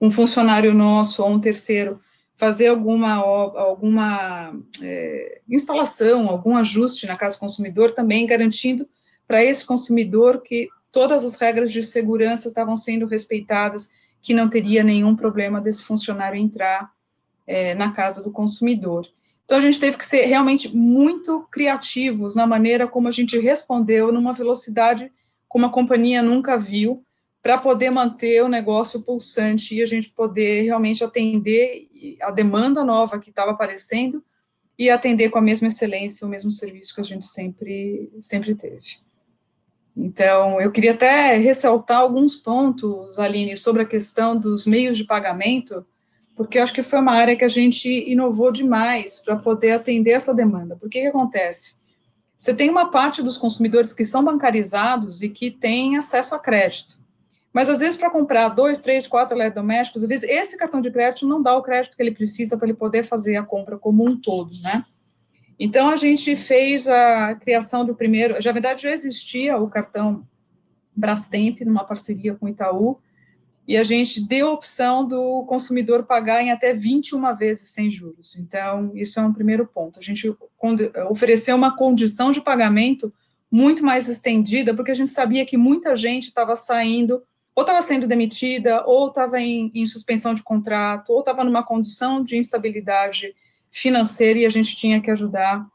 um 0.01 0.11
funcionário 0.11 0.75
nosso 0.75 1.23
ou 1.23 1.31
um 1.31 1.41
terceiro 1.41 1.99
fazer 2.37 2.69
alguma, 2.69 3.15
alguma 3.15 4.53
é, 4.83 5.41
instalação, 5.49 6.29
algum 6.29 6.57
ajuste 6.57 7.07
na 7.07 7.17
casa 7.17 7.37
do 7.37 7.41
consumidor, 7.41 7.93
também 7.93 8.27
garantindo 8.27 8.89
para 9.27 9.45
esse 9.45 9.65
consumidor 9.65 10.43
que 10.43 10.69
todas 10.91 11.25
as 11.25 11.41
regras 11.41 11.73
de 11.73 11.83
segurança 11.83 12.49
estavam 12.49 12.77
sendo 12.77 13.07
respeitadas, 13.07 13.91
que 14.23 14.33
não 14.33 14.49
teria 14.49 14.85
nenhum 14.85 15.17
problema 15.17 15.61
desse 15.61 15.83
funcionário 15.83 16.39
entrar 16.39 16.93
é, 17.47 17.75
na 17.75 17.93
casa 17.93 18.23
do 18.23 18.31
consumidor. 18.31 19.07
Então, 19.45 19.59
a 19.59 19.61
gente 19.61 19.81
teve 19.81 19.99
que 19.99 20.07
ser 20.07 20.25
realmente 20.27 20.75
muito 20.75 21.47
criativos 21.51 22.35
na 22.35 22.47
maneira 22.47 22.87
como 22.87 23.09
a 23.09 23.11
gente 23.11 23.39
respondeu, 23.39 24.13
numa 24.13 24.33
velocidade 24.33 25.11
como 25.49 25.67
a 25.67 25.71
companhia 25.71 26.23
nunca 26.23 26.57
viu, 26.57 27.05
para 27.43 27.59
poder 27.59 27.91
manter 27.91 28.43
o 28.43 28.49
negócio 28.49 29.03
pulsante 29.03 29.75
e 29.75 29.83
a 29.83 29.87
gente 29.87 30.11
poder 30.11 30.63
realmente 30.63 31.03
atender 31.03 31.89
a 32.23 32.31
demanda 32.31 32.85
nova 32.85 33.19
que 33.19 33.31
estava 33.31 33.51
aparecendo 33.51 34.25
e 34.79 34.89
atender 34.89 35.29
com 35.29 35.39
a 35.39 35.43
mesma 35.43 35.67
excelência 35.67 36.27
o 36.27 36.31
mesmo 36.31 36.51
serviço 36.51 36.95
que 36.95 37.01
a 37.01 37.05
gente 37.05 37.27
sempre, 37.27 38.11
sempre 38.21 38.55
teve. 38.55 38.99
Então, 39.97 40.61
eu 40.61 40.71
queria 40.71 40.93
até 40.93 41.37
ressaltar 41.37 41.99
alguns 41.99 42.35
pontos, 42.35 43.19
Aline, 43.19 43.57
sobre 43.57 43.83
a 43.83 43.87
questão 43.87 44.37
dos 44.37 44.67
meios 44.67 44.97
de 44.97 45.05
pagamento, 45.05 45.85
porque 46.35 46.59
eu 46.59 46.63
acho 46.63 46.73
que 46.73 46.83
foi 46.83 46.99
uma 46.99 47.13
área 47.13 47.37
que 47.37 47.45
a 47.45 47.49
gente 47.49 47.89
inovou 48.11 48.51
demais 48.51 49.21
para 49.21 49.37
poder 49.37 49.73
atender 49.73 50.13
essa 50.13 50.35
demanda. 50.35 50.77
Por 50.77 50.89
que 50.89 51.01
que 51.01 51.07
acontece? 51.07 51.77
Você 52.37 52.55
tem 52.55 52.71
uma 52.71 52.91
parte 52.91 53.23
dos 53.23 53.37
consumidores 53.37 53.93
que 53.93 54.05
são 54.05 54.25
bancarizados 54.25 55.23
e 55.23 55.29
que 55.29 55.51
têm 55.51 55.97
acesso 55.97 56.35
a 56.35 56.39
crédito. 56.39 56.99
Mas 57.53 57.69
às 57.69 57.81
vezes, 57.81 57.97
para 57.97 58.11
comprar 58.11 58.49
dois, 58.49 58.81
três, 58.81 59.07
quatro 59.07 59.37
eletrodomésticos, 59.37 60.03
às 60.03 60.09
vezes 60.09 60.29
esse 60.29 60.57
cartão 60.57 60.81
de 60.81 60.91
crédito 60.91 61.29
não 61.29 61.43
dá 61.43 61.55
o 61.55 61.63
crédito 61.63 61.97
que 61.97 62.03
ele 62.03 62.11
precisa 62.11 62.57
para 62.57 62.67
ele 62.67 62.77
poder 62.77 63.03
fazer 63.03 63.37
a 63.37 63.43
compra 63.43 63.79
como 63.79 64.09
um 64.09 64.19
todo, 64.19 64.51
né? 64.63 64.83
Então 65.65 65.89
a 65.89 65.95
gente 65.95 66.35
fez 66.35 66.89
a 66.89 67.37
criação 67.37 67.85
do 67.85 67.95
primeiro, 67.95 68.35
já 68.43 68.51
na 68.51 68.55
verdade 68.55 68.83
já 68.83 68.91
existia 68.91 69.57
o 69.57 69.71
cartão 69.71 70.27
Brastemp 70.93 71.61
numa 71.61 71.85
parceria 71.85 72.35
com 72.35 72.47
o 72.47 72.49
Itaú, 72.49 72.99
e 73.67 73.77
a 73.77 73.85
gente 73.85 74.21
deu 74.27 74.49
a 74.49 74.53
opção 74.55 75.07
do 75.07 75.45
consumidor 75.45 76.03
pagar 76.03 76.43
em 76.43 76.51
até 76.51 76.75
21 76.75 77.33
vezes 77.37 77.69
sem 77.69 77.89
juros. 77.89 78.37
Então, 78.37 78.91
isso 78.97 79.21
é 79.21 79.23
um 79.23 79.33
primeiro 79.33 79.65
ponto. 79.65 80.01
A 80.01 80.03
gente 80.03 80.35
ofereceu 81.09 81.55
uma 81.55 81.77
condição 81.77 82.33
de 82.33 82.41
pagamento 82.41 83.15
muito 83.49 83.85
mais 83.85 84.09
estendida, 84.09 84.75
porque 84.75 84.91
a 84.91 84.97
gente 84.97 85.11
sabia 85.11 85.47
que 85.47 85.57
muita 85.57 85.95
gente 85.95 86.25
estava 86.25 86.57
saindo 86.57 87.23
ou 87.55 87.63
estava 87.63 87.83
sendo 87.83 88.09
demitida, 88.09 88.85
ou 88.85 89.09
estava 89.09 89.39
em, 89.39 89.71
em, 89.73 89.87
suspensão 89.87 90.35
de 90.35 90.43
contrato, 90.43 91.11
ou 91.13 91.21
estava 91.21 91.45
numa 91.45 91.63
condição 91.63 92.25
de 92.25 92.37
instabilidade 92.37 93.33
financeira 93.73 94.39
e 94.39 94.47
a 94.47 94.51
gente 94.51 94.77
tinha 94.77 95.01
que 95.01 95.11
ajudar. 95.11 95.67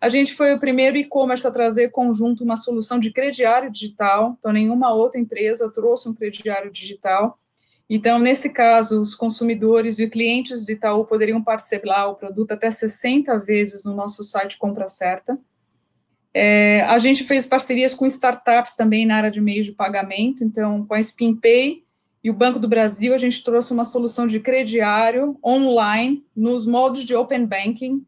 A 0.00 0.08
gente 0.08 0.34
foi 0.34 0.54
o 0.54 0.58
primeiro 0.58 0.96
e-commerce 0.96 1.46
a 1.46 1.50
trazer 1.50 1.90
conjunto 1.90 2.42
uma 2.42 2.56
solução 2.56 2.98
de 2.98 3.12
crediário 3.12 3.70
digital, 3.70 4.36
então 4.38 4.50
nenhuma 4.50 4.92
outra 4.92 5.20
empresa 5.20 5.70
trouxe 5.72 6.08
um 6.08 6.14
crediário 6.14 6.72
digital. 6.72 7.38
Então, 7.88 8.18
nesse 8.18 8.48
caso, 8.48 8.98
os 8.98 9.14
consumidores 9.14 9.98
e 9.98 10.08
clientes 10.08 10.64
de 10.64 10.72
Itaú 10.72 11.04
poderiam 11.04 11.42
parcelar 11.42 12.08
o 12.08 12.14
produto 12.14 12.52
até 12.52 12.70
60 12.70 13.38
vezes 13.40 13.84
no 13.84 13.94
nosso 13.94 14.24
site 14.24 14.56
Compra 14.56 14.88
Certa. 14.88 15.38
É, 16.32 16.80
a 16.82 16.98
gente 16.98 17.22
fez 17.22 17.46
parcerias 17.46 17.94
com 17.94 18.06
startups 18.06 18.74
também 18.74 19.06
na 19.06 19.16
área 19.16 19.30
de 19.30 19.40
meios 19.40 19.66
de 19.66 19.72
pagamento, 19.72 20.42
então, 20.42 20.84
com 20.86 20.94
a 20.94 21.00
SpinPay 21.00 21.83
e 22.24 22.30
o 22.30 22.34
Banco 22.34 22.58
do 22.58 22.66
Brasil, 22.66 23.12
a 23.12 23.18
gente 23.18 23.44
trouxe 23.44 23.70
uma 23.70 23.84
solução 23.84 24.26
de 24.26 24.40
crediário 24.40 25.38
online 25.44 26.26
nos 26.34 26.66
moldes 26.66 27.04
de 27.04 27.14
Open 27.14 27.44
Banking 27.44 28.02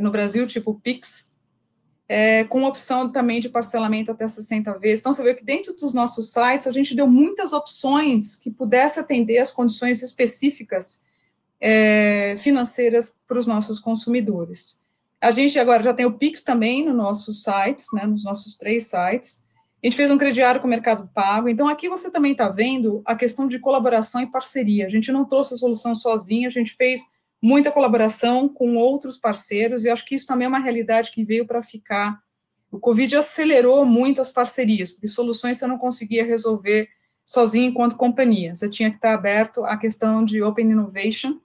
no 0.00 0.10
Brasil, 0.10 0.46
tipo 0.46 0.80
Pix, 0.80 1.36
é, 2.08 2.44
com 2.44 2.64
opção 2.64 3.12
também 3.12 3.40
de 3.40 3.50
parcelamento 3.50 4.10
até 4.10 4.26
60 4.26 4.72
vezes. 4.78 5.00
Então, 5.00 5.12
você 5.12 5.22
vê 5.22 5.34
que 5.34 5.44
dentro 5.44 5.76
dos 5.76 5.92
nossos 5.92 6.32
sites, 6.32 6.66
a 6.66 6.72
gente 6.72 6.96
deu 6.96 7.06
muitas 7.06 7.52
opções 7.52 8.34
que 8.34 8.50
pudesse 8.50 8.98
atender 8.98 9.36
as 9.36 9.50
condições 9.50 10.02
específicas 10.02 11.04
é, 11.60 12.34
financeiras 12.38 13.18
para 13.26 13.38
os 13.38 13.46
nossos 13.46 13.78
consumidores. 13.78 14.82
A 15.20 15.30
gente 15.30 15.58
agora 15.58 15.82
já 15.82 15.92
tem 15.92 16.06
o 16.06 16.16
Pix 16.16 16.42
também 16.42 16.86
nos 16.86 16.96
nossos 16.96 17.42
sites, 17.42 17.88
né, 17.92 18.06
nos 18.06 18.24
nossos 18.24 18.56
três 18.56 18.86
sites. 18.86 19.44
A 19.82 19.86
gente 19.86 19.96
fez 19.96 20.10
um 20.10 20.18
crediário 20.18 20.60
com 20.60 20.66
o 20.66 20.70
Mercado 20.70 21.08
Pago. 21.14 21.48
Então, 21.48 21.68
aqui 21.68 21.88
você 21.88 22.10
também 22.10 22.32
está 22.32 22.48
vendo 22.48 23.00
a 23.04 23.14
questão 23.14 23.46
de 23.46 23.58
colaboração 23.60 24.20
e 24.20 24.26
parceria. 24.26 24.86
A 24.86 24.88
gente 24.88 25.12
não 25.12 25.24
trouxe 25.24 25.54
a 25.54 25.56
solução 25.56 25.94
sozinha, 25.94 26.48
a 26.48 26.50
gente 26.50 26.74
fez 26.74 27.00
muita 27.40 27.70
colaboração 27.70 28.48
com 28.48 28.76
outros 28.76 29.16
parceiros, 29.16 29.84
e 29.84 29.88
acho 29.88 30.04
que 30.04 30.16
isso 30.16 30.26
também 30.26 30.46
é 30.46 30.48
uma 30.48 30.58
realidade 30.58 31.12
que 31.12 31.24
veio 31.24 31.46
para 31.46 31.62
ficar. 31.62 32.18
O 32.70 32.78
Covid 32.80 33.16
acelerou 33.16 33.86
muito 33.86 34.20
as 34.20 34.32
parcerias, 34.32 34.90
porque 34.90 35.06
soluções 35.06 35.58
você 35.58 35.66
não 35.66 35.78
conseguia 35.78 36.24
resolver 36.24 36.88
sozinho 37.24 37.68
enquanto 37.68 37.96
companhia. 37.96 38.56
Você 38.56 38.68
tinha 38.68 38.90
que 38.90 38.96
estar 38.96 39.14
aberto 39.14 39.64
à 39.64 39.76
questão 39.76 40.24
de 40.24 40.42
open 40.42 40.70
innovation. 40.70 41.38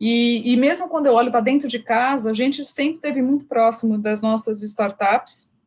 E, 0.00 0.52
e 0.52 0.56
mesmo 0.56 0.88
quando 0.88 1.06
eu 1.06 1.14
olho 1.14 1.30
para 1.30 1.40
dentro 1.40 1.68
de 1.68 1.80
casa, 1.80 2.30
a 2.30 2.34
gente 2.34 2.64
sempre 2.64 2.96
esteve 2.96 3.20
muito 3.20 3.44
próximo 3.44 3.98
das 3.98 4.22
nossas 4.22 4.62
startups. 4.62 5.57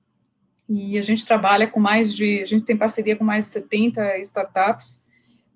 E 0.73 0.97
a 0.97 1.01
gente 1.01 1.25
trabalha 1.25 1.67
com 1.67 1.81
mais 1.81 2.13
de, 2.13 2.41
a 2.41 2.45
gente 2.45 2.63
tem 2.63 2.77
parceria 2.77 3.17
com 3.17 3.25
mais 3.25 3.45
de 3.45 3.51
70 3.51 4.19
startups. 4.19 5.05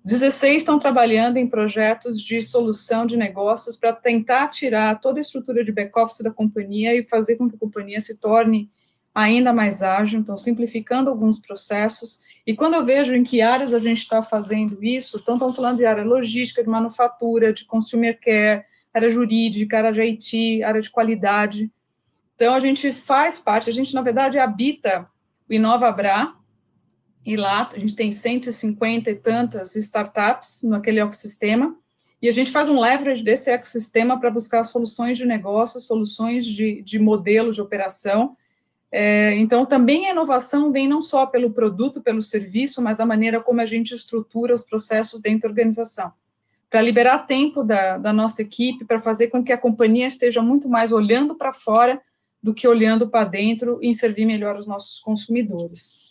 16 0.04 0.58
estão 0.58 0.78
trabalhando 0.78 1.38
em 1.38 1.48
projetos 1.48 2.20
de 2.20 2.42
solução 2.42 3.06
de 3.06 3.16
negócios 3.16 3.78
para 3.78 3.94
tentar 3.94 4.48
tirar 4.48 5.00
toda 5.00 5.18
a 5.18 5.22
estrutura 5.22 5.64
de 5.64 5.72
back-office 5.72 6.20
da 6.22 6.30
companhia 6.30 6.94
e 6.94 7.02
fazer 7.02 7.36
com 7.36 7.48
que 7.48 7.56
a 7.56 7.58
companhia 7.58 7.98
se 7.98 8.18
torne 8.18 8.70
ainda 9.14 9.54
mais 9.54 9.82
ágil, 9.82 10.20
então 10.20 10.36
simplificando 10.36 11.08
alguns 11.08 11.38
processos. 11.38 12.20
E 12.46 12.54
quando 12.54 12.74
eu 12.74 12.84
vejo 12.84 13.14
em 13.14 13.24
que 13.24 13.40
áreas 13.40 13.72
a 13.72 13.78
gente 13.78 14.00
está 14.00 14.20
fazendo 14.20 14.84
isso, 14.84 15.18
então 15.18 15.36
estamos 15.36 15.56
falando 15.56 15.78
de 15.78 15.86
área 15.86 16.04
logística, 16.04 16.62
de 16.62 16.68
manufatura, 16.68 17.54
de 17.54 17.64
consumer 17.64 18.20
care, 18.20 18.62
área 18.92 19.08
jurídica, 19.08 19.78
área 19.78 19.92
de 19.92 20.02
IT, 20.02 20.62
área 20.62 20.82
de 20.82 20.90
qualidade. 20.90 21.70
Então 22.36 22.54
a 22.54 22.60
gente 22.60 22.92
faz 22.92 23.40
parte, 23.40 23.68
a 23.68 23.72
gente 23.72 23.92
na 23.92 24.02
verdade 24.02 24.38
habita 24.38 25.08
o 25.48 25.52
InovaBra, 25.52 26.32
e 27.24 27.36
lá 27.36 27.68
a 27.74 27.78
gente 27.78 27.96
tem 27.96 28.12
150 28.12 29.10
e 29.10 29.14
tantas 29.16 29.74
startups 29.74 30.62
naquele 30.62 31.00
ecossistema, 31.00 31.76
e 32.22 32.28
a 32.28 32.32
gente 32.32 32.52
faz 32.52 32.68
um 32.68 32.80
leverage 32.80 33.24
desse 33.24 33.50
ecossistema 33.50 34.20
para 34.20 34.30
buscar 34.30 34.62
soluções 34.62 35.18
de 35.18 35.26
negócio, 35.26 35.80
soluções 35.80 36.46
de, 36.46 36.82
de 36.82 36.98
modelo 37.00 37.52
de 37.52 37.60
operação, 37.60 38.36
é, 38.90 39.34
então, 39.34 39.66
também 39.66 40.06
a 40.06 40.12
inovação 40.12 40.70
vem 40.72 40.88
não 40.88 41.02
só 41.02 41.26
pelo 41.26 41.50
produto, 41.50 42.00
pelo 42.00 42.22
serviço, 42.22 42.80
mas 42.80 42.96
da 42.96 43.06
maneira 43.06 43.42
como 43.42 43.60
a 43.60 43.66
gente 43.66 43.94
estrutura 43.94 44.54
os 44.54 44.64
processos 44.64 45.20
dentro 45.20 45.42
da 45.42 45.48
organização. 45.48 46.12
Para 46.70 46.80
liberar 46.80 47.26
tempo 47.26 47.62
da, 47.62 47.98
da 47.98 48.12
nossa 48.12 48.42
equipe, 48.42 48.84
para 48.84 48.98
fazer 48.98 49.28
com 49.28 49.42
que 49.42 49.52
a 49.52 49.58
companhia 49.58 50.06
esteja 50.06 50.40
muito 50.40 50.68
mais 50.68 50.92
olhando 50.92 51.34
para 51.34 51.52
fora 51.52 52.00
do 52.42 52.54
que 52.54 52.68
olhando 52.68 53.08
para 53.08 53.28
dentro 53.28 53.78
e 53.82 53.92
servir 53.94 54.24
melhor 54.24 54.56
os 54.56 54.66
nossos 54.66 55.00
consumidores. 55.00 56.06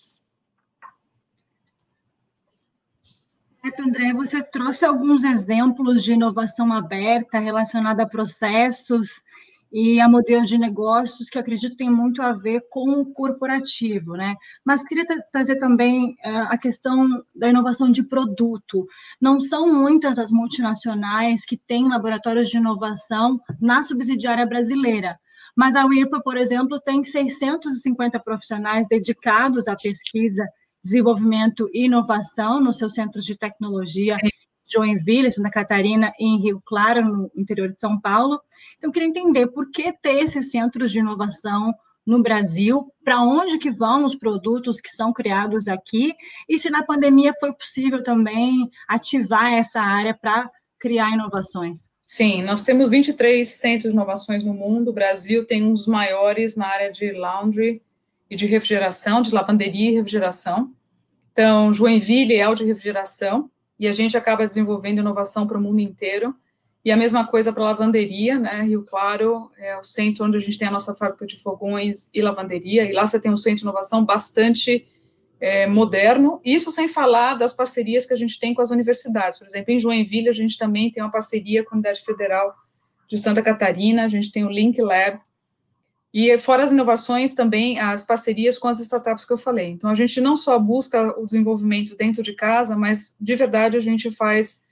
André, 3.79 4.13
você 4.13 4.43
trouxe 4.43 4.85
alguns 4.85 5.23
exemplos 5.23 6.03
de 6.03 6.13
inovação 6.13 6.71
aberta 6.71 7.39
relacionada 7.39 8.03
a 8.03 8.07
processos 8.07 9.23
e 9.71 9.99
a 9.99 10.07
modelo 10.07 10.45
de 10.45 10.57
negócios 10.57 11.29
que 11.29 11.37
acredito 11.37 11.75
tem 11.75 11.89
muito 11.89 12.21
a 12.21 12.31
ver 12.31 12.65
com 12.69 13.01
o 13.01 13.05
corporativo, 13.05 14.13
né? 14.13 14.35
Mas 14.63 14.83
queria 14.83 15.05
trazer 15.31 15.57
também 15.57 16.11
uh, 16.23 16.47
a 16.49 16.57
questão 16.57 17.23
da 17.35 17.49
inovação 17.49 17.91
de 17.91 18.03
produto. 18.03 18.87
Não 19.19 19.39
são 19.39 19.67
muitas 19.73 20.17
as 20.17 20.31
multinacionais 20.31 21.43
que 21.45 21.57
têm 21.57 21.89
laboratórios 21.89 22.49
de 22.49 22.57
inovação 22.57 23.39
na 23.59 23.83
subsidiária 23.83 24.45
brasileira. 24.45 25.19
Mas 25.55 25.75
a 25.75 25.85
WIRPA, 25.85 26.21
por 26.21 26.37
exemplo, 26.37 26.79
tem 26.79 27.03
650 27.03 28.19
profissionais 28.19 28.87
dedicados 28.87 29.67
à 29.67 29.75
pesquisa, 29.75 30.45
desenvolvimento 30.83 31.69
e 31.73 31.85
inovação 31.85 32.61
nos 32.61 32.77
seus 32.77 32.93
centros 32.93 33.25
de 33.25 33.37
tecnologia 33.37 34.15
Sim. 34.15 34.29
Joinville, 34.67 35.31
Santa 35.31 35.49
Catarina 35.49 36.11
e 36.19 36.25
em 36.25 36.39
Rio 36.39 36.61
Claro, 36.65 37.05
no 37.05 37.31
interior 37.35 37.71
de 37.71 37.79
São 37.79 37.99
Paulo. 37.99 38.39
Então, 38.77 38.89
eu 38.89 38.91
queria 38.91 39.07
entender 39.07 39.47
por 39.47 39.71
que 39.71 39.93
ter 39.93 40.23
esses 40.23 40.51
centros 40.51 40.91
de 40.91 40.99
inovação 40.99 41.73
no 42.05 42.21
Brasil, 42.21 42.91
para 43.03 43.21
onde 43.21 43.57
que 43.57 43.71
vão 43.71 44.05
os 44.05 44.15
produtos 44.15 44.79
que 44.79 44.89
são 44.89 45.11
criados 45.11 45.67
aqui, 45.67 46.13
e 46.47 46.59
se 46.59 46.69
na 46.69 46.83
pandemia 46.83 47.33
foi 47.39 47.51
possível 47.51 48.03
também 48.03 48.69
ativar 48.87 49.53
essa 49.53 49.81
área 49.81 50.13
para 50.13 50.49
criar 50.77 51.11
inovações. 51.11 51.89
Sim, 52.05 52.43
nós 52.43 52.61
temos 52.61 52.91
23 52.91 53.49
centros 53.49 53.91
de 53.91 53.95
inovações 53.95 54.43
no 54.43 54.53
mundo, 54.53 54.89
o 54.89 54.93
Brasil 54.93 55.43
tem 55.43 55.63
um 55.63 55.71
dos 55.71 55.87
maiores 55.87 56.55
na 56.55 56.67
área 56.67 56.91
de 56.91 57.11
laundry 57.11 57.81
e 58.29 58.35
de 58.35 58.45
refrigeração, 58.45 59.23
de 59.23 59.33
lavanderia 59.33 59.89
e 59.89 59.95
refrigeração. 59.95 60.71
Então, 61.31 61.73
Joinville 61.73 62.35
é 62.35 62.47
o 62.47 62.53
de 62.53 62.63
refrigeração, 62.63 63.49
e 63.79 63.87
a 63.87 63.93
gente 63.93 64.15
acaba 64.15 64.45
desenvolvendo 64.45 64.99
inovação 64.99 65.47
para 65.47 65.57
o 65.57 65.61
mundo 65.61 65.79
inteiro. 65.79 66.33
E 66.85 66.91
a 66.91 66.95
mesma 66.95 67.25
coisa 67.25 67.51
para 67.51 67.63
lavanderia, 67.63 68.37
né? 68.37 68.61
Rio 68.61 68.83
Claro 68.83 69.51
é 69.57 69.75
o 69.75 69.83
centro 69.83 70.25
onde 70.25 70.37
a 70.37 70.39
gente 70.39 70.59
tem 70.59 70.67
a 70.67 70.71
nossa 70.71 70.93
fábrica 70.93 71.25
de 71.25 71.35
fogões 71.35 72.09
e 72.13 72.21
lavanderia, 72.21 72.85
e 72.85 72.93
lá 72.93 73.07
você 73.07 73.19
tem 73.19 73.31
um 73.31 73.35
centro 73.35 73.57
de 73.57 73.63
inovação 73.63 74.05
bastante 74.05 74.85
é, 75.45 75.67
moderno, 75.67 76.41
isso 76.43 76.71
sem 76.71 76.87
falar 76.87 77.35
das 77.35 77.53
parcerias 77.53 78.03
que 78.03 78.13
a 78.13 78.17
gente 78.17 78.39
tem 78.39 78.51
com 78.51 78.63
as 78.63 78.71
universidades. 78.71 79.37
Por 79.37 79.45
exemplo, 79.45 79.71
em 79.71 79.79
Joinville, 79.79 80.27
a 80.27 80.33
gente 80.33 80.57
também 80.57 80.89
tem 80.89 81.03
uma 81.03 81.11
parceria 81.11 81.63
com 81.63 81.75
a 81.75 81.77
Universidade 81.77 82.03
Federal 82.03 82.55
de 83.07 83.15
Santa 83.15 83.43
Catarina, 83.43 84.05
a 84.05 84.07
gente 84.07 84.31
tem 84.31 84.43
o 84.43 84.49
Link 84.49 84.81
Lab, 84.81 85.19
e 86.11 86.35
fora 86.39 86.63
as 86.63 86.71
inovações, 86.71 87.35
também 87.35 87.77
as 87.77 88.01
parcerias 88.01 88.57
com 88.57 88.67
as 88.67 88.79
startups 88.79 89.23
que 89.23 89.33
eu 89.33 89.37
falei. 89.37 89.69
Então, 89.69 89.87
a 89.87 89.93
gente 89.93 90.19
não 90.19 90.35
só 90.35 90.57
busca 90.57 91.15
o 91.15 91.27
desenvolvimento 91.27 91.95
dentro 91.95 92.23
de 92.23 92.33
casa, 92.33 92.75
mas 92.75 93.15
de 93.21 93.35
verdade 93.35 93.77
a 93.77 93.81
gente 93.81 94.09
faz, 94.09 94.63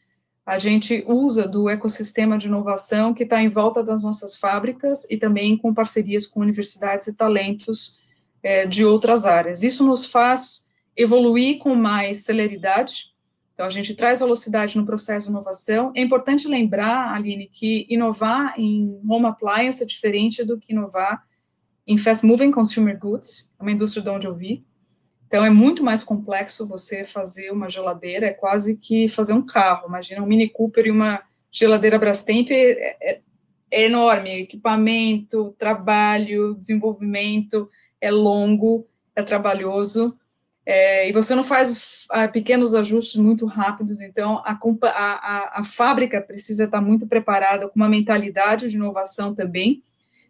a 0.44 0.58
gente 0.58 1.06
usa 1.08 1.48
do 1.48 1.70
ecossistema 1.70 2.36
de 2.36 2.48
inovação 2.48 3.14
que 3.14 3.22
está 3.22 3.40
em 3.40 3.50
volta 3.50 3.84
das 3.84 4.04
nossas 4.04 4.36
fábricas 4.36 5.06
e 5.08 5.18
também 5.18 5.56
com 5.56 5.72
parcerias 5.72 6.26
com 6.26 6.40
universidades 6.40 7.06
e 7.06 7.14
talentos 7.14 8.02
é, 8.44 8.68
de 8.68 8.86
outras 8.86 9.26
áreas. 9.26 9.64
Isso 9.64 9.84
nos 9.84 10.06
faz 10.06 10.68
evoluir 10.96 11.58
com 11.60 11.74
mais 11.74 12.26
celeridade. 12.26 13.14
Então, 13.54 13.66
a 13.66 13.70
gente 13.70 13.96
traz 13.96 14.20
velocidade 14.20 14.78
no 14.78 14.86
processo 14.86 15.28
de 15.28 15.32
inovação. 15.32 15.92
É 15.96 16.02
importante 16.02 16.48
lembrar, 16.48 17.14
Aline, 17.14 17.50
que 17.52 17.88
inovar 17.90 18.60
em 18.60 19.00
home 19.08 19.26
appliance 19.26 19.82
é 19.82 19.86
diferente 19.86 20.44
do 20.44 20.60
que 20.60 20.74
inovar 20.74 21.24
em 21.86 21.98
fast 21.98 22.26
moving 22.26 22.52
consumer 22.52 22.98
goods, 22.98 23.52
é 23.60 23.62
uma 23.62 23.72
indústria 23.72 24.02
de 24.02 24.10
onde 24.10 24.28
eu 24.28 24.34
vi. 24.34 24.66
Então 25.28 25.44
é 25.44 25.50
muito 25.50 25.84
mais 25.84 26.04
complexo 26.04 26.68
você 26.68 27.04
fazer 27.04 27.52
uma 27.52 27.70
geladeira, 27.70 28.28
é 28.28 28.34
quase 28.34 28.76
que 28.76 29.08
fazer 29.08 29.34
um 29.34 29.46
carro. 29.46 29.88
Imagina 29.88 30.22
um 30.22 30.28
Mini 30.28 30.48
Cooper 30.48 30.86
e 30.86 30.92
uma 30.92 31.22
geladeira 31.52 32.00
Brastemp 32.00 32.52
é, 32.52 32.98
é, 33.02 33.22
é 33.72 33.84
enorme, 33.86 34.42
equipamento, 34.42 35.56
trabalho, 35.58 36.56
desenvolvimento 36.56 37.70
é 38.04 38.12
longo, 38.12 38.88
é 39.16 39.24
trabalhoso. 39.24 40.18
É, 40.66 41.10
e 41.10 41.12
você 41.12 41.36
não 41.36 41.44
faz 41.44 42.06
a, 42.10 42.28
pequenos 42.28 42.74
ajustes 42.74 43.20
muito 43.20 43.46
rápidos, 43.46 44.00
então 44.00 44.42
a, 44.46 44.58
a, 44.84 45.60
a, 45.60 45.64
fábrica 45.64 46.22
precisa 46.22 46.64
estar 46.64 46.80
muito 46.80 47.06
preparada 47.06 47.68
com 47.68 47.76
uma 47.76 47.90
mentalidade 47.90 48.70
de 48.70 48.78
inovação 48.78 49.36
também, 49.36 49.84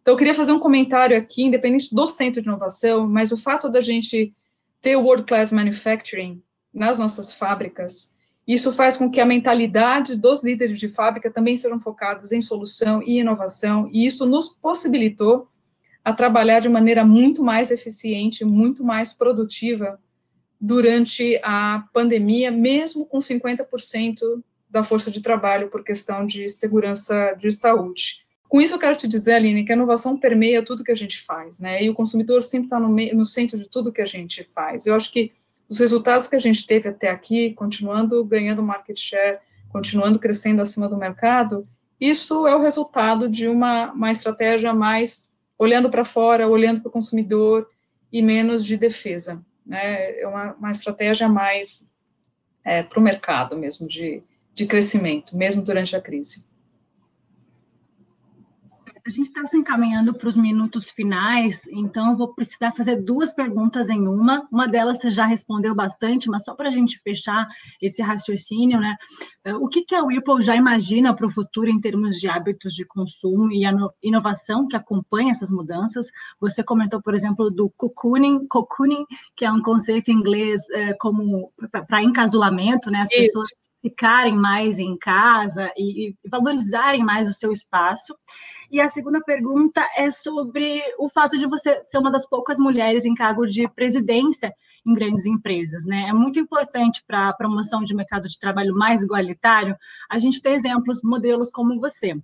então, 0.04 0.14
eu 0.14 0.18
queria 0.18 0.36
fazer 0.36 0.52
um 0.52 0.60
comentário 0.60 1.18
aqui, 1.18 1.44
independente 1.44 1.96
do 1.96 2.08
centro 2.10 2.42
de 2.42 2.48
inovação, 2.48 3.08
mas 3.08 3.32
o 3.32 3.38
fato 3.38 3.70
da 3.70 3.80
gente 3.80 4.36
ter 4.82 4.98
World 4.98 5.24
Class 5.24 5.50
Manufacturing 5.54 6.44
nas 6.74 7.00
nossas 7.00 7.34
fábricas, 7.34 8.14
isso 8.46 8.74
faz 8.74 8.98
com 8.98 9.10
que 9.10 9.22
a 9.22 9.26
mentalidade 9.26 10.18
dos 10.18 10.44
líderes 10.44 10.78
de 10.78 10.90
fábrica 10.90 11.32
também 11.32 11.56
sejam 11.56 11.80
focados 11.80 12.34
em 12.34 12.42
solução 12.42 13.02
e 13.02 13.20
inovação, 13.20 13.90
e 13.94 14.06
isso 14.06 14.26
nos 14.26 14.50
possibilitou 14.50 15.48
a 16.04 16.12
trabalhar 16.14 16.60
de 16.60 16.70
maneira 16.70 17.06
muito 17.06 17.44
mais 17.44 17.72
eficiente, 17.72 18.44
muito 18.44 18.84
mais 18.84 19.14
produtiva 19.14 20.00
durante 20.60 21.40
a 21.44 21.86
pandemia, 21.94 22.52
mesmo 22.52 23.06
com 23.06 23.20
50% 23.20 24.44
da 24.70 24.84
força 24.84 25.12
de 25.12 25.22
trabalho 25.22 25.70
por 25.70 25.84
questão 25.84 26.26
de 26.26 26.50
segurança 26.50 27.36
de 27.40 27.52
saúde. 27.52 28.24
Com 28.50 28.62
isso, 28.62 28.74
eu 28.74 28.80
quero 28.80 28.96
te 28.96 29.08
dizer, 29.08 29.34
Aline, 29.34 29.66
que 29.66 29.72
a 29.72 29.76
inovação 29.76 30.18
permeia 30.18 30.64
tudo 30.64 30.84
que 30.84 30.92
a 30.92 30.96
gente 30.96 31.20
faz, 31.20 31.60
né? 31.60 31.84
E 31.84 31.90
o 31.90 31.94
consumidor 31.94 32.44
sempre 32.44 32.68
está 32.68 32.80
no, 32.80 32.90
no 32.90 33.26
centro 33.26 33.58
de 33.58 33.68
tudo 33.68 33.92
que 33.92 34.02
a 34.02 34.06
gente 34.06 34.44
faz. 34.44 34.86
Eu 34.86 34.96
acho 34.96 35.12
que 35.12 35.32
os 35.68 35.80
resultados 35.80 36.28
que 36.28 36.36
a 36.36 36.40
gente 36.40 36.66
teve 36.68 36.90
até 36.90 37.10
aqui, 37.10 37.54
continuando 37.54 38.24
ganhando 38.24 38.62
market 38.62 39.00
share, 39.00 39.40
continuando 39.70 40.20
crescendo 40.20 40.62
acima 40.62 40.88
do 40.88 40.98
mercado, 40.98 41.68
isso 42.00 42.46
é 42.46 42.56
o 42.56 42.62
resultado 42.62 43.28
de 43.28 43.48
uma, 43.48 43.92
uma 43.92 44.12
estratégia 44.12 44.74
mais 44.74 45.30
olhando 45.64 45.90
para 45.90 46.04
fora, 46.04 46.48
olhando 46.48 46.82
para 46.82 46.90
o 46.90 46.92
consumidor 46.92 47.70
e 48.12 48.22
menos 48.22 48.66
de 48.66 48.76
defesa. 48.76 49.44
Né? 49.66 50.20
É 50.20 50.28
uma, 50.28 50.54
uma 50.54 50.72
estratégia 50.72 51.30
mais 51.30 51.90
é, 52.64 52.84
para 52.84 53.00
o 53.00 53.04
mercado 53.04 53.58
mesmo, 53.58 53.88
de, 53.88 54.22
de 54.54 54.66
crescimento, 54.66 55.36
mesmo 55.38 55.64
durante 55.64 55.96
a 55.96 56.02
crise. 56.02 56.46
A 59.06 59.10
gente 59.10 59.28
está 59.28 59.46
se 59.46 59.58
encaminhando 59.58 60.14
para 60.14 60.30
os 60.30 60.38
minutos 60.38 60.90
finais, 60.90 61.68
então 61.68 62.16
vou 62.16 62.34
precisar 62.34 62.72
fazer 62.72 63.02
duas 63.02 63.34
perguntas 63.34 63.90
em 63.90 64.08
uma. 64.08 64.48
Uma 64.50 64.66
delas 64.66 65.00
você 65.00 65.12
já 65.12 65.26
respondeu 65.26 65.76
bastante, 65.76 66.30
mas 66.30 66.46
só 66.46 66.56
para 66.56 66.70
a 66.70 66.72
gente 66.72 67.02
fechar 67.04 67.46
esse 67.82 68.02
raciocínio, 68.02 68.80
né? 68.80 68.96
É, 69.44 69.54
o 69.56 69.68
que, 69.68 69.84
que 69.84 69.94
a 69.94 70.04
Whirlpool 70.04 70.40
já 70.40 70.56
imagina 70.56 71.14
para 71.14 71.28
o 71.28 71.32
futuro 71.32 71.70
em 71.70 71.82
termos 71.82 72.16
de 72.16 72.30
hábitos 72.30 72.74
de 72.74 72.86
consumo 72.86 73.52
e 73.52 73.66
a 73.66 73.74
inovação 74.02 74.68
que 74.68 74.76
acompanha 74.78 75.32
essas 75.32 75.52
mudanças? 75.52 76.08
Você 76.40 76.64
comentou, 76.64 77.02
por 77.02 77.14
exemplo, 77.14 77.52
do 77.52 77.70
cocooning, 77.76 78.48
cocooning 78.48 79.06
que 79.36 79.44
é 79.44 79.52
um 79.52 79.62
conceito 79.62 80.12
em 80.12 80.14
inglês 80.14 80.62
é, 80.70 80.94
como 80.94 81.52
para 81.88 82.02
encasulamento, 82.02 82.90
né? 82.90 83.02
As 83.02 83.12
Isso. 83.12 83.22
pessoas 83.22 83.50
ficarem 83.84 84.38
mais 84.38 84.80
em 84.80 84.98
casa 84.98 85.70
e, 85.78 86.08
e, 86.08 86.16
valorizarem 86.30 87.04
mais 87.04 87.28
o 87.28 87.34
seu 87.34 87.52
espaço. 87.52 88.16
E 88.72 88.80
a 88.80 88.88
segunda 88.88 89.22
pergunta 89.22 89.86
é 89.98 90.10
sobre 90.10 90.82
o 90.98 91.10
fato 91.10 91.38
de 91.38 91.46
você 91.46 91.84
ser 91.84 91.98
uma 91.98 92.10
das 92.10 92.26
poucas 92.26 92.58
mulheres 92.58 93.04
em 93.04 93.14
cargo 93.14 93.46
de 93.46 93.68
presidência 93.68 94.54
em 94.86 94.94
grandes 94.94 95.26
empresas, 95.26 95.86
né? 95.86 96.06
É 96.08 96.14
muito 96.14 96.40
importante 96.40 97.04
para 97.06 97.30
a 97.30 97.34
promoção 97.34 97.84
de 97.84 97.94
mercado 97.94 98.28
de 98.28 98.40
trabalho 98.40 98.74
mais 98.74 99.04
igualitário 99.04 99.76
a 100.10 100.18
gente 100.18 100.42
ter 100.42 100.52
exemplos, 100.52 101.02
modelos 101.04 101.52
como 101.52 101.80
você 101.80 102.16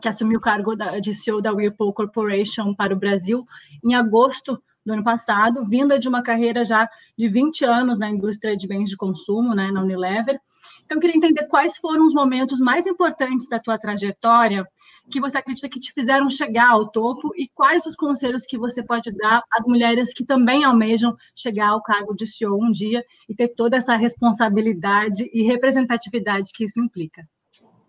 que 0.00 0.06
assumiu 0.06 0.38
o 0.38 0.42
cargo 0.42 0.76
de 1.00 1.12
CEO 1.12 1.40
da 1.40 1.52
Whirlpool 1.52 1.92
Corporation 1.92 2.72
para 2.72 2.94
o 2.94 2.98
Brasil 2.98 3.44
em 3.82 3.94
agosto 3.94 4.62
do 4.84 4.92
ano 4.92 5.02
passado, 5.02 5.64
vinda 5.64 5.98
de 5.98 6.08
uma 6.08 6.22
carreira 6.22 6.64
já 6.64 6.88
de 7.16 7.28
20 7.28 7.64
anos 7.64 7.98
na 7.98 8.10
indústria 8.10 8.56
de 8.56 8.66
bens 8.66 8.90
de 8.90 8.96
consumo, 8.96 9.54
né, 9.54 9.70
na 9.70 9.82
Unilever. 9.82 10.40
Então, 10.84 10.96
eu 10.96 11.00
queria 11.00 11.16
entender 11.16 11.46
quais 11.46 11.76
foram 11.78 12.06
os 12.06 12.14
momentos 12.14 12.60
mais 12.60 12.86
importantes 12.86 13.48
da 13.48 13.58
tua 13.58 13.78
trajetória 13.78 14.66
que 15.10 15.20
você 15.20 15.38
acredita 15.38 15.68
que 15.68 15.80
te 15.80 15.92
fizeram 15.92 16.30
chegar 16.30 16.70
ao 16.70 16.88
topo 16.88 17.32
e 17.36 17.48
quais 17.48 17.84
os 17.86 17.96
conselhos 17.96 18.44
que 18.46 18.56
você 18.56 18.82
pode 18.82 19.10
dar 19.12 19.42
às 19.52 19.66
mulheres 19.66 20.14
que 20.14 20.24
também 20.24 20.64
almejam 20.64 21.16
chegar 21.34 21.70
ao 21.70 21.82
cargo 21.82 22.14
de 22.14 22.26
CEO 22.26 22.62
um 22.62 22.70
dia 22.70 23.04
e 23.28 23.34
ter 23.34 23.48
toda 23.48 23.76
essa 23.76 23.96
responsabilidade 23.96 25.28
e 25.32 25.42
representatividade 25.42 26.50
que 26.54 26.64
isso 26.64 26.80
implica. 26.80 27.26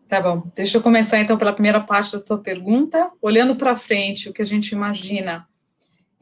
Tá 0.08 0.22
bom, 0.22 0.52
deixa 0.56 0.78
eu 0.78 0.82
começar 0.82 1.20
então 1.20 1.38
pela 1.38 1.54
primeira 1.54 1.80
parte 1.80 2.14
da 2.14 2.20
tua 2.20 2.38
pergunta. 2.38 3.12
Olhando 3.22 3.56
para 3.56 3.76
frente, 3.76 4.30
o 4.30 4.34
que 4.34 4.42
a 4.42 4.46
gente 4.46 4.72
imagina 4.72 5.48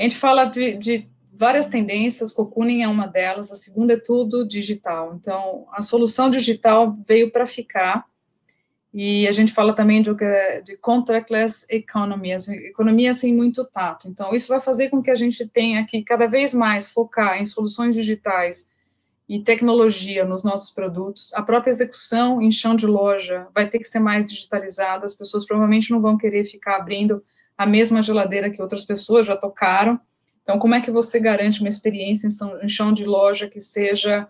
a 0.01 0.03
gente 0.03 0.15
fala 0.15 0.45
de, 0.45 0.73
de 0.77 1.09
várias 1.33 1.67
tendências, 1.67 2.31
cocooning 2.31 2.83
é 2.83 2.87
uma 2.87 3.07
delas, 3.07 3.51
a 3.51 3.55
segunda 3.55 3.93
é 3.93 3.97
tudo 3.97 4.45
digital. 4.45 5.15
Então, 5.15 5.65
a 5.71 5.81
solução 5.81 6.29
digital 6.29 6.97
veio 7.07 7.31
para 7.31 7.45
ficar, 7.45 8.05
e 8.93 9.25
a 9.25 9.31
gente 9.31 9.53
fala 9.53 9.73
também 9.73 10.01
de, 10.01 10.11
de 10.65 10.75
contactless 10.77 11.65
economy, 11.69 12.31
economia 12.31 13.13
sem 13.13 13.33
muito 13.33 13.63
tato. 13.63 14.09
Então, 14.09 14.35
isso 14.35 14.49
vai 14.49 14.59
fazer 14.59 14.89
com 14.89 15.01
que 15.01 15.09
a 15.09 15.15
gente 15.15 15.47
tenha 15.47 15.85
que 15.85 16.03
cada 16.03 16.27
vez 16.27 16.53
mais 16.53 16.91
focar 16.91 17.39
em 17.39 17.45
soluções 17.45 17.95
digitais 17.95 18.69
e 19.29 19.41
tecnologia 19.41 20.25
nos 20.25 20.43
nossos 20.43 20.71
produtos. 20.71 21.33
A 21.33 21.41
própria 21.41 21.71
execução 21.71 22.41
em 22.41 22.51
chão 22.51 22.75
de 22.75 22.85
loja 22.85 23.47
vai 23.55 23.69
ter 23.69 23.79
que 23.79 23.87
ser 23.87 23.99
mais 23.99 24.29
digitalizada, 24.29 25.05
as 25.05 25.13
pessoas 25.13 25.45
provavelmente 25.45 25.89
não 25.89 26.01
vão 26.01 26.17
querer 26.17 26.43
ficar 26.43 26.75
abrindo 26.75 27.23
a 27.57 27.65
mesma 27.65 28.01
geladeira 28.01 28.49
que 28.49 28.61
outras 28.61 28.83
pessoas 28.83 29.25
já 29.25 29.37
tocaram. 29.37 29.97
Então, 30.43 30.57
como 30.57 30.75
é 30.75 30.81
que 30.81 30.91
você 30.91 31.19
garante 31.19 31.59
uma 31.59 31.69
experiência 31.69 32.27
em 32.63 32.69
chão 32.69 32.91
de 32.91 33.05
loja 33.05 33.47
que 33.47 33.61
seja 33.61 34.27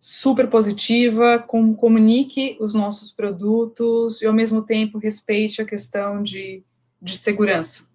super 0.00 0.48
positiva, 0.48 1.38
com, 1.38 1.74
comunique 1.74 2.56
os 2.60 2.74
nossos 2.74 3.10
produtos 3.10 4.20
e, 4.22 4.26
ao 4.26 4.32
mesmo 4.32 4.62
tempo, 4.62 4.98
respeite 4.98 5.62
a 5.62 5.64
questão 5.64 6.22
de, 6.22 6.62
de 7.00 7.16
segurança? 7.16 7.88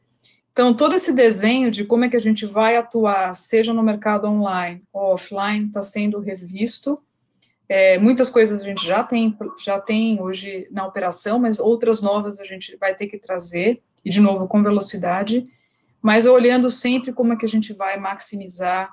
Então, 0.51 0.73
todo 0.73 0.93
esse 0.93 1.13
desenho 1.13 1.71
de 1.71 1.85
como 1.85 2.03
é 2.03 2.09
que 2.09 2.17
a 2.17 2.21
gente 2.21 2.45
vai 2.45 2.75
atuar, 2.75 3.33
seja 3.33 3.73
no 3.73 3.81
mercado 3.81 4.27
online 4.27 4.83
ou 4.91 5.13
offline, 5.13 5.67
está 5.67 5.81
sendo 5.81 6.19
revisto. 6.19 7.01
É, 7.69 7.97
muitas 7.97 8.29
coisas 8.29 8.59
a 8.59 8.63
gente 8.63 8.85
já 8.85 9.03
tem, 9.03 9.37
já 9.63 9.79
tem 9.79 10.21
hoje 10.21 10.67
na 10.71 10.85
operação, 10.85 11.39
mas 11.39 11.59
outras 11.59 12.01
novas 12.01 12.39
a 12.39 12.43
gente 12.43 12.75
vai 12.75 12.93
ter 12.93 13.07
que 13.07 13.17
trazer 13.17 13.81
e 14.03 14.09
de 14.09 14.19
novo 14.19 14.47
com 14.47 14.63
velocidade, 14.63 15.47
mas 16.01 16.25
olhando 16.25 16.69
sempre 16.69 17.11
como 17.11 17.33
é 17.33 17.35
que 17.35 17.45
a 17.45 17.49
gente 17.49 17.73
vai 17.73 17.97
maximizar 17.97 18.89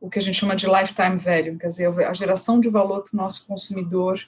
o 0.00 0.08
que 0.08 0.18
a 0.18 0.22
gente 0.22 0.36
chama 0.36 0.54
de 0.54 0.66
lifetime 0.66 1.16
value, 1.16 1.58
quer 1.58 1.66
dizer, 1.66 2.06
a 2.06 2.12
geração 2.12 2.60
de 2.60 2.68
valor 2.68 3.02
para 3.02 3.14
o 3.14 3.16
nosso 3.16 3.46
consumidor 3.46 4.18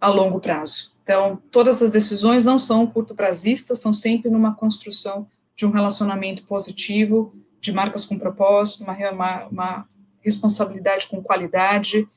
a 0.00 0.08
longo 0.08 0.40
prazo. 0.40 0.92
Então, 1.02 1.40
todas 1.50 1.82
as 1.82 1.90
decisões 1.90 2.44
não 2.44 2.58
são 2.58 2.86
curto 2.86 3.14
prazistas, 3.14 3.80
são 3.80 3.92
sempre 3.92 4.30
numa 4.30 4.54
construção 4.54 5.28
de 5.54 5.66
um 5.66 5.70
relacionamento 5.70 6.44
positivo, 6.44 7.34
de 7.60 7.70
marcas 7.70 8.06
com 8.06 8.18
propósito, 8.18 8.82
uma, 8.82 8.94
uma, 9.10 9.44
uma 9.46 9.88
responsabilidade 10.20 11.06
com 11.06 11.22
qualidade 11.22 12.08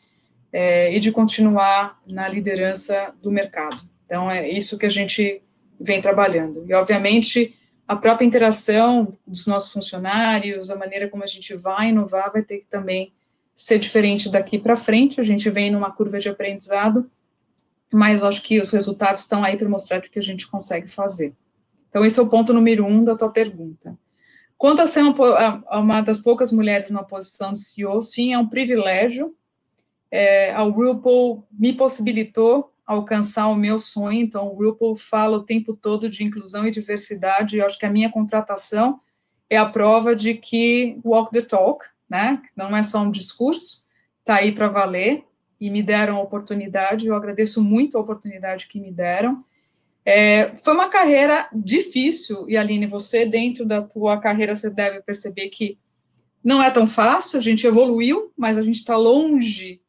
é, 0.51 0.95
e 0.95 0.99
de 0.99 1.11
continuar 1.11 1.99
na 2.07 2.27
liderança 2.27 3.13
do 3.21 3.29
mercado. 3.29 3.81
Então, 4.05 4.31
é 4.31 4.49
isso 4.49 4.77
que 4.77 4.85
a 4.85 4.89
gente 4.89 5.41
vem 5.79 6.01
trabalhando. 6.01 6.63
E, 6.67 6.73
obviamente, 6.73 7.53
a 7.87 7.95
própria 7.95 8.25
interação 8.25 9.17
dos 9.27 9.45
nossos 9.45 9.71
funcionários, 9.71 10.69
a 10.69 10.75
maneira 10.75 11.09
como 11.09 11.23
a 11.23 11.27
gente 11.27 11.53
vai 11.53 11.89
inovar, 11.89 12.31
vai 12.31 12.41
ter 12.41 12.59
que 12.59 12.67
também 12.67 13.13
ser 13.53 13.77
diferente 13.77 14.29
daqui 14.29 14.57
para 14.57 14.75
frente. 14.75 15.19
A 15.19 15.23
gente 15.23 15.49
vem 15.49 15.71
numa 15.71 15.91
curva 15.91 16.19
de 16.19 16.29
aprendizado, 16.29 17.09
mas 17.91 18.21
eu 18.21 18.27
acho 18.27 18.41
que 18.41 18.59
os 18.59 18.71
resultados 18.71 19.21
estão 19.21 19.43
aí 19.43 19.57
para 19.57 19.69
mostrar 19.69 19.99
o 19.99 20.01
que 20.01 20.19
a 20.19 20.23
gente 20.23 20.47
consegue 20.47 20.87
fazer. 20.87 21.33
Então, 21.89 22.03
esse 22.03 22.19
é 22.19 22.23
o 22.23 22.27
ponto 22.27 22.53
número 22.53 22.85
um 22.85 23.03
da 23.03 23.15
tua 23.15 23.29
pergunta. 23.29 23.97
Quanto 24.57 24.81
a 24.81 24.87
ser 24.87 25.01
uma, 25.01 25.63
uma 25.79 26.01
das 26.01 26.19
poucas 26.19 26.51
mulheres 26.51 26.89
na 26.89 27.03
posição 27.03 27.53
de 27.53 27.59
CEO, 27.59 28.01
sim, 28.01 28.33
é 28.33 28.39
um 28.39 28.47
privilégio. 28.47 29.35
É, 30.09 30.51
a 30.53 30.63
Whirlpool 30.63 31.45
me 31.51 31.73
possibilitou 31.73 32.72
alcançar 32.85 33.47
o 33.47 33.55
meu 33.55 33.79
sonho. 33.79 34.21
Então, 34.21 34.47
o 34.47 34.55
grupo 34.55 34.95
fala 34.95 35.37
o 35.37 35.43
tempo 35.43 35.73
todo 35.75 36.09
de 36.09 36.23
inclusão 36.23 36.67
e 36.67 36.71
diversidade. 36.71 37.57
Eu 37.57 37.65
acho 37.65 37.77
que 37.77 37.85
a 37.85 37.89
minha 37.89 38.11
contratação 38.11 38.99
é 39.49 39.57
a 39.57 39.65
prova 39.65 40.15
de 40.15 40.33
que 40.33 40.99
walk 41.03 41.31
the 41.31 41.41
talk, 41.41 41.85
né? 42.09 42.41
Não 42.55 42.75
é 42.75 42.83
só 42.83 43.01
um 43.01 43.11
discurso, 43.11 43.85
está 44.19 44.35
aí 44.35 44.51
para 44.51 44.67
valer. 44.67 45.23
E 45.59 45.69
me 45.69 45.81
deram 45.81 46.17
a 46.17 46.21
oportunidade. 46.21 47.07
Eu 47.07 47.15
agradeço 47.15 47.63
muito 47.63 47.97
a 47.97 48.01
oportunidade 48.01 48.67
que 48.67 48.79
me 48.79 48.91
deram. 48.91 49.43
É, 50.05 50.53
foi 50.57 50.73
uma 50.73 50.89
carreira 50.89 51.47
difícil, 51.53 52.45
e 52.49 52.57
Aline, 52.57 52.85
você, 52.85 53.25
dentro 53.25 53.65
da 53.65 53.81
tua 53.81 54.17
carreira, 54.19 54.55
você 54.55 54.69
deve 54.69 55.01
perceber 55.01 55.47
que 55.47 55.77
não 56.43 56.61
é 56.61 56.69
tão 56.69 56.85
fácil, 56.85 57.39
a 57.39 57.41
gente 57.41 57.65
evoluiu, 57.65 58.33
mas 58.35 58.57
a 58.57 58.61
gente 58.61 58.75
está 58.75 58.97
longe 58.97 59.81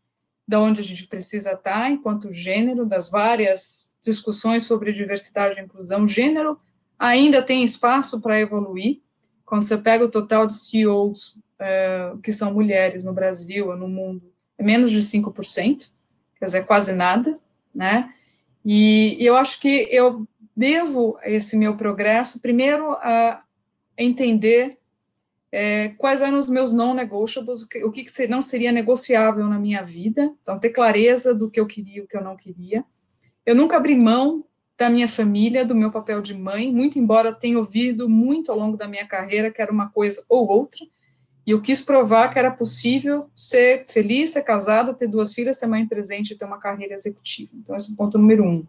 da 0.46 0.61
onde 0.61 0.80
a 0.80 0.85
gente 0.85 1.07
precisa 1.07 1.52
estar 1.52 1.90
enquanto 1.90 2.33
gênero, 2.33 2.85
das 2.85 3.11
várias 3.11 3.94
discussões 4.02 4.64
sobre 4.64 4.92
diversidade 4.92 5.59
e 5.59 5.62
inclusão. 5.62 6.07
Gênero 6.07 6.59
ainda 6.98 7.42
tem 7.42 7.64
espaço 7.64 8.20
para 8.20 8.38
evoluir. 8.38 9.00
Quando 9.44 9.62
você 9.62 9.76
pega 9.76 10.04
o 10.04 10.11
total 10.11 10.46
de 10.46 10.54
CEOs 10.54 11.38
uh, 11.59 12.18
que 12.18 12.33
são 12.33 12.52
mulheres 12.52 13.04
no 13.04 13.12
Brasil 13.12 13.68
ou 13.68 13.76
no 13.76 13.88
mundo, 13.88 14.33
é 14.59 14.62
menos 14.62 14.90
de 14.90 14.98
5%, 14.98 15.88
quer 16.38 16.44
dizer, 16.44 16.66
quase 16.66 16.92
nada, 16.92 17.35
né? 17.74 18.12
E, 18.64 19.16
e 19.18 19.26
eu 19.26 19.37
acho 19.37 19.61
que 19.61 19.88
eu 19.90 20.26
devo 20.57 21.18
esse 21.22 21.57
meu 21.57 21.76
progresso, 21.76 22.40
primeiro, 22.40 22.92
a 22.92 23.42
entender 23.98 24.78
é, 25.56 25.90
quais 25.90 26.20
eram 26.20 26.36
os 26.36 26.48
meus 26.48 26.72
non-negotiables, 26.72 27.62
o 27.62 27.68
que, 27.68 27.84
o 27.84 27.92
que 27.92 28.26
não 28.26 28.42
seria 28.42 28.72
negociável 28.72 29.48
na 29.48 29.56
minha 29.56 29.84
vida, 29.84 30.34
então 30.42 30.58
ter 30.58 30.70
clareza 30.70 31.32
do 31.32 31.48
que 31.48 31.60
eu 31.60 31.66
queria 31.66 31.98
e 31.98 32.00
o 32.00 32.08
que 32.08 32.16
eu 32.16 32.24
não 32.24 32.36
queria. 32.36 32.84
Eu 33.46 33.54
nunca 33.54 33.76
abri 33.76 33.94
mão 33.94 34.44
da 34.76 34.90
minha 34.90 35.06
família, 35.06 35.64
do 35.64 35.72
meu 35.72 35.92
papel 35.92 36.20
de 36.20 36.34
mãe, 36.34 36.72
muito 36.72 36.98
embora 36.98 37.32
tenha 37.32 37.56
ouvido 37.56 38.08
muito 38.08 38.50
ao 38.50 38.58
longo 38.58 38.76
da 38.76 38.88
minha 38.88 39.06
carreira 39.06 39.48
que 39.48 39.62
era 39.62 39.70
uma 39.70 39.88
coisa 39.88 40.24
ou 40.28 40.48
outra, 40.48 40.84
e 41.46 41.52
eu 41.52 41.62
quis 41.62 41.80
provar 41.80 42.32
que 42.32 42.38
era 42.38 42.50
possível 42.50 43.30
ser 43.32 43.84
feliz, 43.86 44.30
ser 44.30 44.42
casada, 44.42 44.92
ter 44.92 45.06
duas 45.06 45.32
filhas, 45.32 45.56
ser 45.56 45.68
mãe 45.68 45.86
presente 45.86 46.32
e 46.32 46.36
ter 46.36 46.46
uma 46.46 46.58
carreira 46.58 46.94
executiva. 46.94 47.52
Então, 47.54 47.76
esse 47.76 47.90
é 47.90 47.92
o 47.92 47.96
ponto 47.96 48.18
número 48.18 48.42
um. 48.42 48.66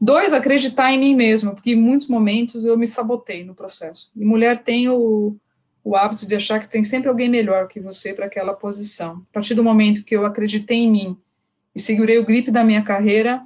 Dois, 0.00 0.32
acreditar 0.32 0.90
em 0.90 0.98
mim 0.98 1.14
mesma, 1.14 1.54
porque 1.54 1.72
em 1.72 1.76
muitos 1.76 2.08
momentos 2.08 2.64
eu 2.64 2.78
me 2.78 2.86
sabotei 2.86 3.44
no 3.44 3.54
processo. 3.54 4.10
E 4.16 4.24
mulher 4.24 4.62
tem 4.62 4.88
o, 4.88 5.36
o 5.84 5.94
hábito 5.94 6.26
de 6.26 6.34
achar 6.34 6.58
que 6.58 6.68
tem 6.68 6.82
sempre 6.82 7.10
alguém 7.10 7.28
melhor 7.28 7.68
que 7.68 7.78
você 7.78 8.14
para 8.14 8.24
aquela 8.24 8.54
posição. 8.54 9.22
A 9.28 9.32
partir 9.34 9.54
do 9.54 9.62
momento 9.62 10.02
que 10.02 10.16
eu 10.16 10.24
acreditei 10.24 10.78
em 10.78 10.90
mim 10.90 11.18
e 11.74 11.78
segurei 11.78 12.18
o 12.18 12.24
grip 12.24 12.50
da 12.50 12.64
minha 12.64 12.82
carreira, 12.82 13.44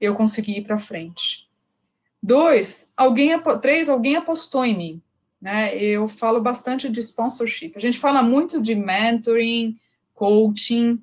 eu 0.00 0.14
consegui 0.14 0.58
ir 0.58 0.64
para 0.64 0.76
frente. 0.76 1.48
Dois, 2.20 2.90
alguém, 2.96 3.30
três, 3.62 3.88
alguém 3.88 4.16
apostou 4.16 4.64
em 4.64 4.76
mim. 4.76 5.02
Né? 5.40 5.76
Eu 5.76 6.08
falo 6.08 6.40
bastante 6.40 6.88
de 6.88 6.98
sponsorship. 6.98 7.74
A 7.76 7.80
gente 7.80 7.96
fala 7.96 8.24
muito 8.24 8.60
de 8.60 8.74
mentoring, 8.74 9.76
coaching, 10.12 11.00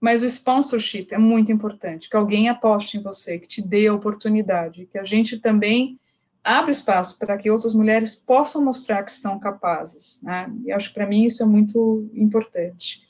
mas 0.00 0.22
o 0.22 0.26
sponsorship 0.26 1.08
é 1.10 1.18
muito 1.18 1.52
importante, 1.52 2.08
que 2.08 2.16
alguém 2.16 2.48
aposte 2.48 2.96
em 2.96 3.02
você, 3.02 3.38
que 3.38 3.48
te 3.48 3.60
dê 3.60 3.86
a 3.86 3.94
oportunidade, 3.94 4.86
que 4.86 4.98
a 4.98 5.04
gente 5.04 5.38
também 5.38 5.98
abre 6.46 6.70
espaço 6.70 7.18
para 7.18 7.36
que 7.36 7.50
outras 7.50 7.74
mulheres 7.74 8.14
possam 8.14 8.64
mostrar 8.64 9.02
que 9.02 9.10
são 9.10 9.36
capazes, 9.36 10.22
né? 10.22 10.48
E 10.64 10.70
acho 10.70 10.88
que 10.88 10.94
para 10.94 11.06
mim 11.06 11.24
isso 11.24 11.42
é 11.42 11.46
muito 11.46 12.08
importante. 12.14 13.02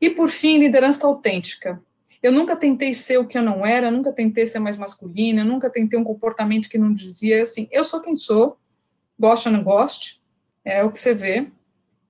E 0.00 0.08
por 0.08 0.28
fim, 0.28 0.58
liderança 0.58 1.04
autêntica. 1.04 1.82
Eu 2.22 2.30
nunca 2.30 2.54
tentei 2.54 2.94
ser 2.94 3.18
o 3.18 3.26
que 3.26 3.36
eu 3.36 3.42
não 3.42 3.66
era, 3.66 3.90
nunca 3.90 4.12
tentei 4.12 4.46
ser 4.46 4.60
mais 4.60 4.76
masculina, 4.76 5.44
nunca 5.44 5.68
tentei 5.68 5.98
um 5.98 6.04
comportamento 6.04 6.68
que 6.68 6.78
não 6.78 6.94
dizia 6.94 7.42
assim, 7.42 7.68
eu 7.72 7.82
sou 7.82 8.00
quem 8.00 8.14
sou, 8.14 8.56
goste 9.18 9.48
ou 9.48 9.54
não 9.54 9.64
goste, 9.64 10.22
é 10.64 10.84
o 10.84 10.90
que 10.90 10.98
você 10.98 11.12
vê. 11.12 11.50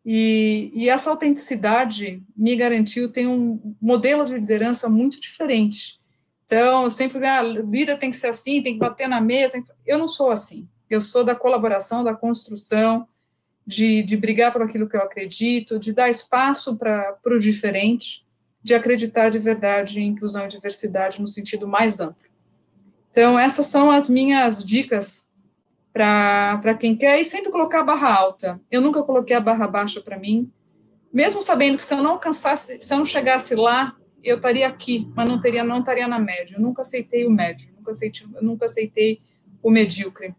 E, 0.04 0.70
e 0.74 0.90
essa 0.90 1.08
autenticidade 1.08 2.22
me 2.36 2.54
garantiu 2.54 3.10
ter 3.10 3.26
um 3.26 3.74
modelo 3.80 4.26
de 4.26 4.34
liderança 4.34 4.88
muito 4.90 5.18
diferente. 5.20 6.00
Então, 6.46 6.88
sempre, 6.88 7.26
ah, 7.26 7.42
líder 7.42 7.98
tem 7.98 8.10
que 8.10 8.16
ser 8.16 8.28
assim, 8.28 8.62
tem 8.62 8.74
que 8.74 8.78
bater 8.78 9.08
na 9.08 9.20
mesa. 9.20 9.62
Eu 9.84 9.98
não 9.98 10.06
sou 10.06 10.30
assim. 10.30 10.68
Eu 10.88 11.00
sou 11.00 11.24
da 11.24 11.34
colaboração, 11.34 12.04
da 12.04 12.14
construção, 12.14 13.08
de, 13.66 14.02
de 14.04 14.16
brigar 14.16 14.52
por 14.52 14.62
aquilo 14.62 14.88
que 14.88 14.96
eu 14.96 15.02
acredito, 15.02 15.78
de 15.78 15.92
dar 15.92 16.08
espaço 16.08 16.76
para 16.76 17.18
o 17.26 17.40
diferente, 17.40 18.24
de 18.62 18.74
acreditar 18.74 19.28
de 19.28 19.38
verdade 19.38 20.00
em 20.00 20.06
inclusão 20.06 20.44
e 20.44 20.48
diversidade 20.48 21.20
no 21.20 21.26
sentido 21.26 21.66
mais 21.66 21.98
amplo. 21.98 22.24
Então, 23.10 23.38
essas 23.38 23.66
são 23.66 23.90
as 23.90 24.08
minhas 24.08 24.64
dicas 24.64 25.26
para 25.92 26.74
quem 26.78 26.94
quer, 26.94 27.18
e 27.18 27.24
sempre 27.24 27.50
colocar 27.50 27.80
a 27.80 27.84
barra 27.84 28.14
alta. 28.14 28.60
Eu 28.70 28.82
nunca 28.82 29.02
coloquei 29.02 29.34
a 29.34 29.40
barra 29.40 29.66
baixa 29.66 30.00
para 30.00 30.18
mim, 30.18 30.52
mesmo 31.10 31.40
sabendo 31.40 31.78
que 31.78 31.84
se 31.84 31.94
eu 31.94 32.02
não 32.02 32.12
alcançasse, 32.12 32.82
se 32.82 32.92
eu 32.92 32.98
não 32.98 33.04
chegasse 33.06 33.54
lá, 33.54 33.96
eu 34.22 34.36
estaria 34.36 34.66
aqui, 34.66 35.10
mas 35.14 35.28
não 35.28 35.40
teria, 35.40 35.64
não 35.64 35.80
estaria 35.80 36.08
na 36.08 36.18
média. 36.18 36.56
Eu 36.56 36.60
nunca 36.60 36.82
aceitei 36.82 37.26
o 37.26 37.30
médio, 37.30 37.70
nunca 37.76 37.90
aceitei, 37.90 38.26
nunca 38.40 38.64
aceitei 38.66 39.20
o 39.62 39.70
medíocre. 39.70 40.34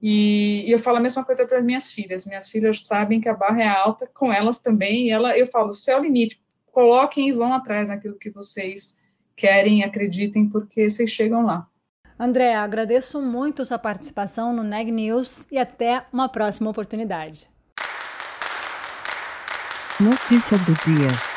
E, 0.00 0.64
e 0.66 0.70
eu 0.70 0.78
falo 0.78 0.98
a 0.98 1.00
mesma 1.00 1.24
coisa 1.24 1.46
para 1.46 1.58
as 1.58 1.64
minhas 1.64 1.90
filhas. 1.90 2.26
Minhas 2.26 2.48
filhas 2.50 2.84
sabem 2.84 3.20
que 3.20 3.28
a 3.28 3.34
barra 3.34 3.62
é 3.62 3.68
alta, 3.68 4.06
com 4.12 4.32
elas 4.32 4.58
também. 4.58 5.06
E 5.06 5.10
ela, 5.10 5.36
eu 5.36 5.46
falo, 5.46 5.72
céu 5.72 5.98
é 5.98 6.02
limite. 6.02 6.40
Coloquem 6.70 7.28
e 7.28 7.32
vão 7.32 7.52
atrás 7.52 7.88
naquilo 7.88 8.18
que 8.18 8.30
vocês 8.30 8.96
querem 9.34 9.80
e 9.80 9.84
acreditem, 9.84 10.48
porque 10.48 10.88
vocês 10.88 11.10
chegam 11.10 11.44
lá. 11.44 11.66
André, 12.18 12.54
agradeço 12.54 13.20
muito 13.20 13.64
sua 13.64 13.78
participação 13.78 14.52
no 14.52 14.62
Neg 14.62 14.90
News 14.90 15.46
e 15.50 15.58
até 15.58 16.04
uma 16.12 16.28
próxima 16.28 16.70
oportunidade. 16.70 17.48
Notícias 20.00 20.60
do 20.64 20.72
dia. 20.74 21.33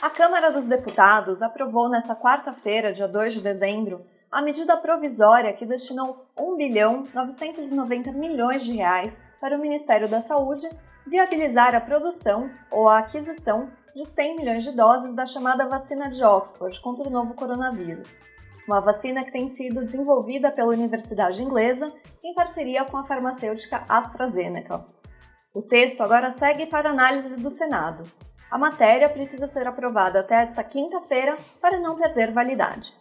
A 0.00 0.08
Câmara 0.08 0.52
dos 0.52 0.66
Deputados 0.66 1.42
aprovou 1.42 1.88
nesta 1.88 2.14
quarta-feira, 2.14 2.92
dia 2.92 3.08
2 3.08 3.34
de 3.34 3.40
dezembro, 3.40 4.06
a 4.30 4.40
medida 4.40 4.76
provisória 4.76 5.52
que 5.52 5.66
destinou 5.66 6.24
1 6.38 6.56
bilhão 6.56 7.08
990 7.12 8.12
milhões 8.12 8.62
de 8.62 8.72
reais 8.72 9.20
para 9.40 9.56
o 9.56 9.60
Ministério 9.60 10.08
da 10.08 10.20
Saúde 10.20 10.68
viabilizar 11.06 11.74
a 11.74 11.80
produção 11.80 12.48
ou 12.70 12.88
a 12.88 12.98
aquisição 12.98 13.70
de 13.94 14.04
100 14.04 14.36
milhões 14.36 14.62
de 14.62 14.70
doses 14.70 15.14
da 15.14 15.26
chamada 15.26 15.66
vacina 15.66 16.08
de 16.08 16.22
Oxford 16.22 16.80
contra 16.80 17.08
o 17.08 17.10
novo 17.10 17.34
coronavírus 17.34 18.18
uma 18.68 18.80
vacina 18.80 19.24
que 19.24 19.32
tem 19.32 19.48
sido 19.48 19.82
desenvolvida 19.82 20.52
pela 20.52 20.68
Universidade 20.68 21.42
Inglesa 21.42 21.90
em 22.22 22.34
parceria 22.34 22.84
com 22.84 22.98
a 22.98 23.04
farmacêutica 23.06 23.82
AstraZeneca. 23.88 24.84
O 25.54 25.62
texto 25.62 26.02
agora 26.02 26.30
segue 26.30 26.66
para 26.66 26.90
análise 26.90 27.34
do 27.36 27.48
Senado. 27.48 28.04
A 28.50 28.56
matéria 28.56 29.08
precisa 29.08 29.46
ser 29.46 29.66
aprovada 29.66 30.20
até 30.20 30.42
esta 30.42 30.64
quinta-feira 30.64 31.36
para 31.60 31.78
não 31.78 31.96
perder 31.96 32.32
validade. 32.32 32.96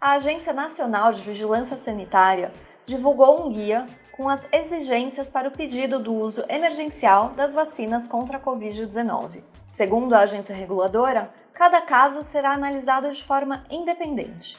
A 0.00 0.12
Agência 0.12 0.52
Nacional 0.52 1.10
de 1.12 1.22
Vigilância 1.22 1.76
Sanitária 1.76 2.52
divulgou 2.86 3.46
um 3.46 3.52
guia 3.52 3.86
com 4.12 4.28
as 4.28 4.46
exigências 4.52 5.30
para 5.30 5.48
o 5.48 5.52
pedido 5.52 6.00
do 6.00 6.12
uso 6.12 6.44
emergencial 6.48 7.30
das 7.30 7.54
vacinas 7.54 8.04
contra 8.04 8.38
a 8.38 8.40
Covid-19. 8.40 9.44
Segundo 9.68 10.14
a 10.14 10.20
agência 10.20 10.54
reguladora, 10.54 11.32
cada 11.52 11.80
caso 11.80 12.24
será 12.24 12.52
analisado 12.52 13.10
de 13.12 13.22
forma 13.22 13.64
independente 13.70 14.56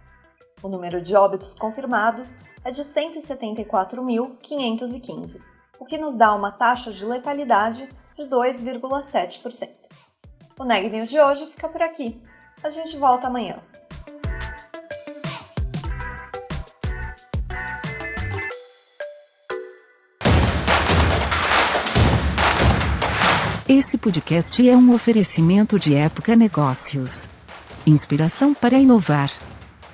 O 0.63 0.69
número 0.69 1.03
de 1.03 1.15
óbitos 1.15 1.53
confirmados 1.53 2.39
é 2.65 2.71
de 2.71 2.81
174.515, 2.83 5.39
o 5.79 5.85
que 5.85 5.99
nos 5.99 6.15
dá 6.15 6.35
uma 6.35 6.51
taxa 6.51 6.91
de 6.91 7.05
letalidade 7.05 7.87
de 8.17 8.23
2,7%. 8.23 9.69
O 10.59 10.65
Neg 10.65 10.89
News 10.89 11.11
de 11.11 11.21
hoje 11.21 11.45
fica 11.47 11.69
por 11.69 11.83
aqui. 11.83 12.19
A 12.63 12.71
gente 12.71 12.97
volta 12.97 13.27
amanhã. 13.27 13.59
Esse 23.69 23.99
podcast 23.99 24.67
é 24.67 24.75
um 24.75 24.95
oferecimento 24.95 25.79
de 25.79 25.95
Época 25.95 26.35
Negócios. 26.35 27.29
Inspiração 27.87 28.55
para 28.55 28.79
inovar. 28.79 29.31